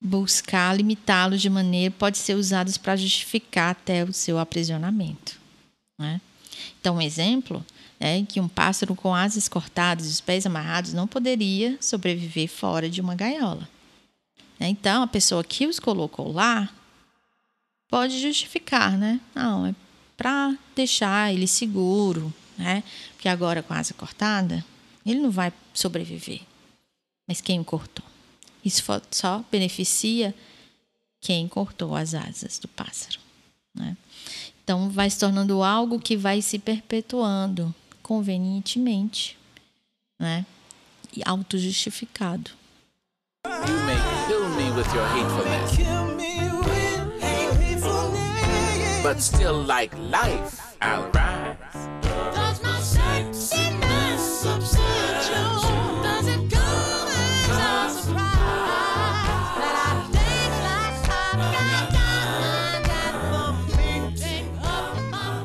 buscar 0.00 0.76
limitá-los 0.76 1.40
de 1.40 1.50
maneira 1.50 1.94
pode 1.96 2.18
ser 2.18 2.34
usados 2.34 2.76
para 2.76 2.96
justificar 2.96 3.70
até 3.70 4.02
o 4.02 4.12
seu 4.12 4.38
aprisionamento. 4.38 5.38
Né? 5.98 6.20
Então, 6.80 6.96
um 6.96 7.02
exemplo 7.02 7.64
é 8.00 8.22
que 8.22 8.40
um 8.40 8.48
pássaro 8.48 8.94
com 8.94 9.14
asas 9.14 9.46
cortadas 9.46 10.06
e 10.06 10.08
os 10.08 10.20
pés 10.20 10.46
amarrados 10.46 10.94
não 10.94 11.06
poderia 11.06 11.76
sobreviver 11.80 12.48
fora 12.48 12.88
de 12.88 13.00
uma 13.00 13.14
gaiola. 13.14 13.68
Né? 14.58 14.68
Então, 14.68 15.02
a 15.02 15.06
pessoa 15.06 15.44
que 15.44 15.66
os 15.66 15.78
colocou 15.78 16.32
lá 16.32 16.70
pode 17.90 18.20
justificar, 18.20 18.96
né? 18.96 19.20
Não, 19.34 19.66
é 19.66 19.74
para 20.16 20.56
deixar 20.76 21.32
ele 21.32 21.46
seguro, 21.46 22.32
né? 22.56 22.84
Porque 23.12 23.28
agora 23.28 23.62
com 23.62 23.74
a 23.74 23.78
asa 23.78 23.94
cortada, 23.94 24.64
ele 25.04 25.18
não 25.18 25.30
vai 25.30 25.52
sobreviver. 25.74 26.42
Mas 27.26 27.40
quem 27.40 27.58
o 27.58 27.64
cortou? 27.64 28.04
Isso 28.64 28.82
só 29.10 29.44
beneficia 29.50 30.34
quem 31.20 31.48
cortou 31.48 31.96
as 31.96 32.14
asas 32.14 32.58
do 32.58 32.68
pássaro, 32.68 33.18
né? 33.74 33.96
Então 34.62 34.90
vai 34.90 35.08
se 35.08 35.18
tornando 35.18 35.62
algo 35.62 35.98
que 35.98 36.16
vai 36.16 36.42
se 36.42 36.58
perpetuando 36.58 37.74
convenientemente, 38.02 39.38
né? 40.18 40.44
E 41.16 41.22
autojustificado. 41.24 42.50
You 43.46 43.74
may 43.84 43.96
kill 44.28 44.48
me 44.50 44.70
with 44.76 44.86
your 44.94 45.06
hatefulness. 45.06 46.09
But 49.10 49.20
still 49.20 49.64
like 49.64 49.90
life, 49.98 50.76
I'll 50.80 51.10
rise. 51.10 51.56
Does 52.32 52.62
my 52.62 52.78
sexiness 52.78 54.44
you? 54.46 55.46
Does 56.00 56.28
it 56.28 56.48
come 56.48 57.08
as 57.10 57.50
a 57.58 57.90
surprise 57.90 58.86
that 59.58 59.76
I 59.82 60.06
think 60.14 60.52
like 60.62 60.94
I've 61.10 61.90
got 61.90 62.86
that 62.86 63.14
the 63.32 63.50
beating 63.76 64.46
of 64.62 64.94
my 65.10 65.42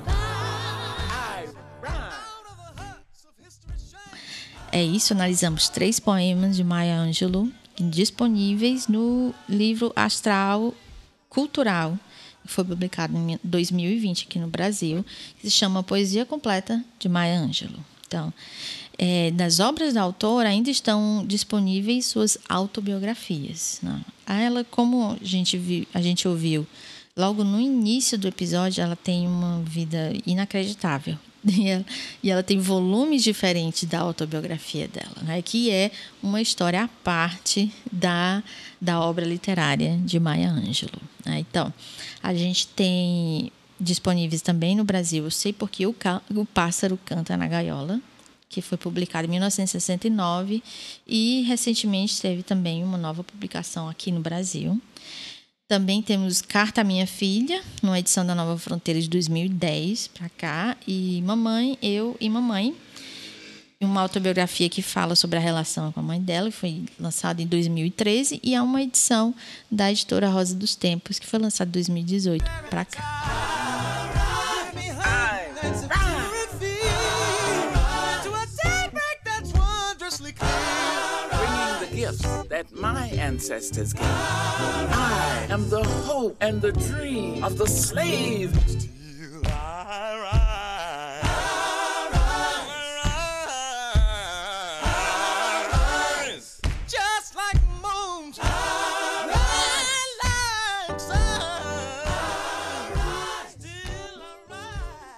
É 4.72 4.84
isso, 4.84 5.14
analisamos 5.14 5.70
três 5.70 6.00
poemas 6.00 6.56
de 6.56 6.64
Maya 6.64 7.00
Angelou 7.00 7.50
disponíveis 7.80 8.88
no 8.88 9.34
livro 9.50 9.92
Astral 9.96 10.76
Cultural, 11.32 11.98
foi 12.46 12.64
publicado 12.64 13.18
em 13.18 13.40
2020 13.44 14.26
aqui 14.26 14.40
no 14.40 14.48
Brasil, 14.48 15.06
que 15.40 15.50
se 15.50 15.56
chama 15.56 15.84
Poesia 15.84 16.26
Completa 16.26 16.84
de 17.00 17.10
Maya 17.10 17.40
Angelou. 17.40 17.80
Então, 18.08 18.34
é, 18.98 19.32
das 19.32 19.60
obras 19.60 19.94
da 19.94 20.02
autora 20.02 20.50
ainda 20.50 20.70
estão 20.70 21.26
disponíveis 21.28 22.06
suas 22.06 22.38
autobiografias. 22.48 23.80
Né? 23.82 24.02
Ela, 24.28 24.64
como 24.64 25.18
a 25.22 25.26
gente, 25.26 25.88
a 25.94 26.02
gente 26.02 26.28
ouviu 26.28 26.66
logo 27.16 27.44
no 27.44 27.60
início 27.60 28.18
do 28.18 28.28
episódio, 28.28 28.82
ela 28.82 28.96
tem 28.96 29.28
uma 29.28 29.62
vida 29.64 30.14
inacreditável. 30.26 31.18
E 32.24 32.30
ela, 32.30 32.44
tem 32.44 32.60
volumes 32.60 33.24
diferentes 33.24 33.84
da 33.86 34.00
autobiografia 34.00 34.88
dela, 34.88 35.22
né? 35.22 35.42
que 35.42 35.70
é 35.70 35.92
uma 36.22 36.42
história 36.42 36.84
à 36.84 36.88
parte 36.88 37.72
da, 37.92 38.44
da 38.82 39.00
obra 39.00 39.26
literária 39.26 39.98
de 40.04 40.20
Maya 40.20 40.50
Angelou. 40.50 41.02
Né? 41.24 41.40
Então, 41.40 41.72
a 42.22 42.34
gente 42.34 42.68
tem 42.68 43.52
disponíveis 43.80 44.42
também 44.42 44.76
no 44.76 44.84
Brasil, 44.84 45.24
eu 45.26 45.32
sei 45.32 45.54
porque 45.54 45.86
o, 45.86 45.96
o 46.36 46.46
Pássaro 46.46 46.98
Canta 47.06 47.38
na 47.38 47.48
Gaiola, 47.48 48.02
que 48.50 48.62
foi 48.62 48.78
publicado 48.78 49.28
em 49.28 49.32
1969 49.32 50.64
e 51.06 51.42
recentemente 51.42 52.22
teve 52.22 52.42
também 52.42 52.84
uma 52.84 52.98
nova 52.98 53.24
publicação 53.24 53.90
aqui 53.90 54.12
no 54.12 54.22
Brasil. 54.22 54.82
Também 55.68 56.00
temos 56.00 56.44
Carta 56.44 56.82
à 56.82 56.84
Minha 56.84 57.08
Filha, 57.08 57.60
numa 57.82 57.98
edição 57.98 58.24
da 58.24 58.36
Nova 58.36 58.56
Fronteira 58.56 59.02
de 59.02 59.10
2010 59.10 60.10
para 60.10 60.30
cá, 60.30 60.78
e 60.88 61.24
Mamãe, 61.26 61.76
Eu 61.82 62.16
e 62.22 62.30
Mamãe, 62.30 62.76
uma 63.82 64.02
autobiografia 64.02 64.70
que 64.70 64.84
fala 64.84 65.16
sobre 65.16 65.40
a 65.40 65.42
relação 65.42 65.92
com 65.92 66.00
a 66.02 66.04
mãe 66.04 66.22
dela, 66.22 66.52
que 66.52 66.58
foi 66.58 66.84
lançada 67.00 67.42
em 67.42 67.48
2013, 67.48 68.40
e 68.44 68.54
há 68.54 68.62
uma 68.62 68.80
edição 68.80 69.34
da 69.72 69.92
editora 69.92 70.30
Rosa 70.30 70.54
dos 70.54 70.76
Tempos, 70.76 71.18
que 71.18 71.26
foi 71.26 71.40
lançada 71.40 71.70
em 71.70 71.74
2018 71.74 72.46
para 72.70 72.86
cá. 72.86 73.65
That 82.56 82.72
my 82.74 83.08
ancestors 83.20 83.92
gave. 83.92 84.06
I 84.06 85.48
am 85.50 85.70
the 85.70 85.84
hope 85.84 86.38
and 86.40 86.62
the 86.62 86.72
dream 86.72 87.44
of 87.44 87.58
the 87.58 87.68
slave. 87.68 88.54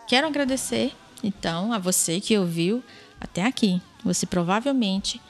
Quero 0.07 0.27
agradecer, 0.27 0.93
então, 1.21 1.73
a 1.73 1.77
você 1.77 2.19
que 2.19 2.37
ouviu 2.37 2.81
até 3.19 3.43
aqui. 3.43 3.81
Você 4.03 4.25
provavelmente 4.25 5.21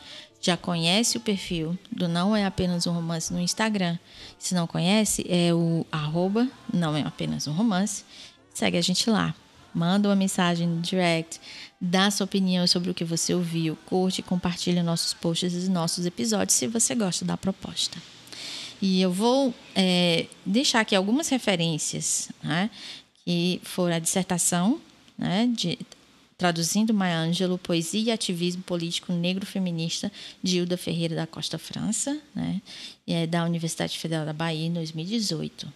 já 0.41 0.56
conhece 0.56 1.17
o 1.17 1.19
perfil 1.19 1.78
do 1.91 2.08
Não 2.08 2.36
É 2.36 2.45
Apenas 2.45 2.88
um 2.88 2.93
Romance 2.93 3.34
no 3.34 3.39
Instagram. 3.39 3.97
Se 4.38 4.54
não 4.54 4.67
conhece, 4.67 5.26
é 5.30 5.54
o 5.54 5.86
arroba 5.91 6.47
Não 6.73 6.95
É 6.95 7.02
Apenas 7.02 7.47
um 7.47 7.52
Romance. 7.52 8.04
Segue 8.54 8.78
a 8.78 8.82
gente 8.82 9.10
lá. 9.10 9.36
Manda 9.73 10.10
uma 10.10 10.15
mensagem 10.15 10.67
no 10.67 10.82
direct, 10.82 11.39
dá 11.80 12.10
sua 12.10 12.26
opinião 12.26 12.65
sobre 12.65 12.89
o 12.89 12.93
que 12.93 13.04
você 13.04 13.34
ouviu, 13.34 13.78
curte 13.86 14.21
e 14.21 14.23
compartilha 14.23 14.82
nossos 14.82 15.13
posts 15.13 15.54
e 15.54 15.69
nossos 15.69 16.06
episódios 16.06 16.58
se 16.58 16.65
você 16.65 16.95
gosta 16.95 17.23
da 17.23 17.38
proposta. 17.38 18.02
E 18.82 19.02
eu 19.02 19.12
vou 19.12 19.54
é, 19.76 20.26
deixar 20.45 20.80
aqui 20.80 20.95
algumas 20.95 21.30
referências, 21.30 22.30
né, 22.43 22.71
que 23.23 23.60
foram 23.63 23.95
a 23.95 24.00
dissertação 24.00 24.80
né, 25.17 25.47
de 25.52 25.78
Traduzindo 26.38 26.93
Maya 26.93 27.17
Angelou, 27.17 27.58
Poesia 27.58 28.00
e 28.02 28.12
Ativismo 28.12 28.62
Político 28.62 29.12
Negro 29.12 29.45
Feminista, 29.45 30.12
de 30.43 30.58
Hilda 30.58 30.78
Ferreira 30.78 31.15
da 31.15 31.26
Costa 31.26 31.58
França, 31.58 32.19
né, 32.36 32.62
é 33.08 33.26
da 33.26 33.43
Universidade 33.43 33.97
Federal 33.97 34.26
da 34.26 34.34
Bahia, 34.34 34.67
em 34.67 34.73
2018. 34.73 35.67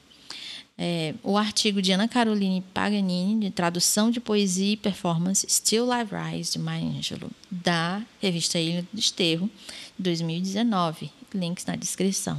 É, 0.77 1.13
o 1.23 1.37
artigo 1.37 1.81
de 1.81 1.91
Ana 1.91 2.07
Caroline 2.07 2.61
Paganini, 2.73 3.41
de 3.41 3.51
tradução 3.51 4.09
de 4.09 4.19
poesia 4.19 4.73
e 4.73 4.77
performance 4.77 5.45
Still 5.47 5.85
Live 5.85 6.11
Rise, 6.15 6.53
de 6.53 6.59
Maya 6.59 6.85
Angelou, 6.85 7.29
da 7.49 8.01
revista 8.19 8.57
Ilha 8.59 8.81
do 8.81 8.87
Desterro, 8.93 9.49
2019. 9.99 11.11
Links 11.33 11.65
na 11.65 11.75
descrição. 11.75 12.37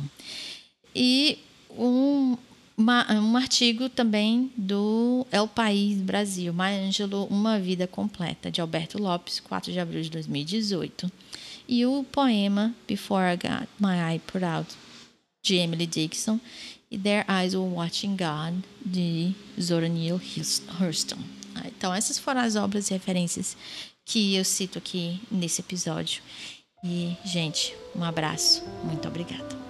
E 0.94 1.38
um, 1.70 2.36
uma, 2.83 3.07
um 3.12 3.37
artigo 3.37 3.89
também 3.89 4.51
do 4.57 5.24
El 5.30 5.47
País 5.47 6.01
Brasil, 6.01 6.53
Maya 6.53 6.85
Angelou, 6.85 7.28
Uma 7.28 7.59
Vida 7.59 7.87
Completa, 7.87 8.51
de 8.51 8.61
Alberto 8.61 9.01
Lopes, 9.01 9.39
4 9.39 9.72
de 9.72 9.78
abril 9.78 10.03
de 10.03 10.11
2018. 10.11 11.11
E 11.68 11.87
o 11.87 12.03
poema 12.03 12.74
Before 12.87 13.33
I 13.33 13.37
Got 13.37 13.68
My 13.78 14.12
Eye 14.12 14.18
Put 14.18 14.45
Out, 14.45 14.74
de 15.43 15.57
Emily 15.57 15.87
Dixon, 15.87 16.41
e 16.91 16.99
Their 16.99 17.24
Eyes 17.28 17.55
Were 17.55 17.72
Watching 17.72 18.16
God, 18.16 18.62
de 18.85 19.33
Zora 19.61 19.89
Neale 19.89 20.20
Hurston. 20.80 21.18
Ah, 21.55 21.68
então, 21.68 21.95
essas 21.95 22.18
foram 22.18 22.41
as 22.41 22.57
obras 22.57 22.91
e 22.91 22.95
referências 22.95 23.57
que 24.05 24.35
eu 24.35 24.45
cito 24.45 24.76
aqui 24.76 25.20
nesse 25.30 25.61
episódio. 25.61 26.20
E, 26.83 27.16
gente, 27.24 27.74
um 27.95 28.03
abraço. 28.03 28.64
Muito 28.85 29.07
obrigada. 29.07 29.61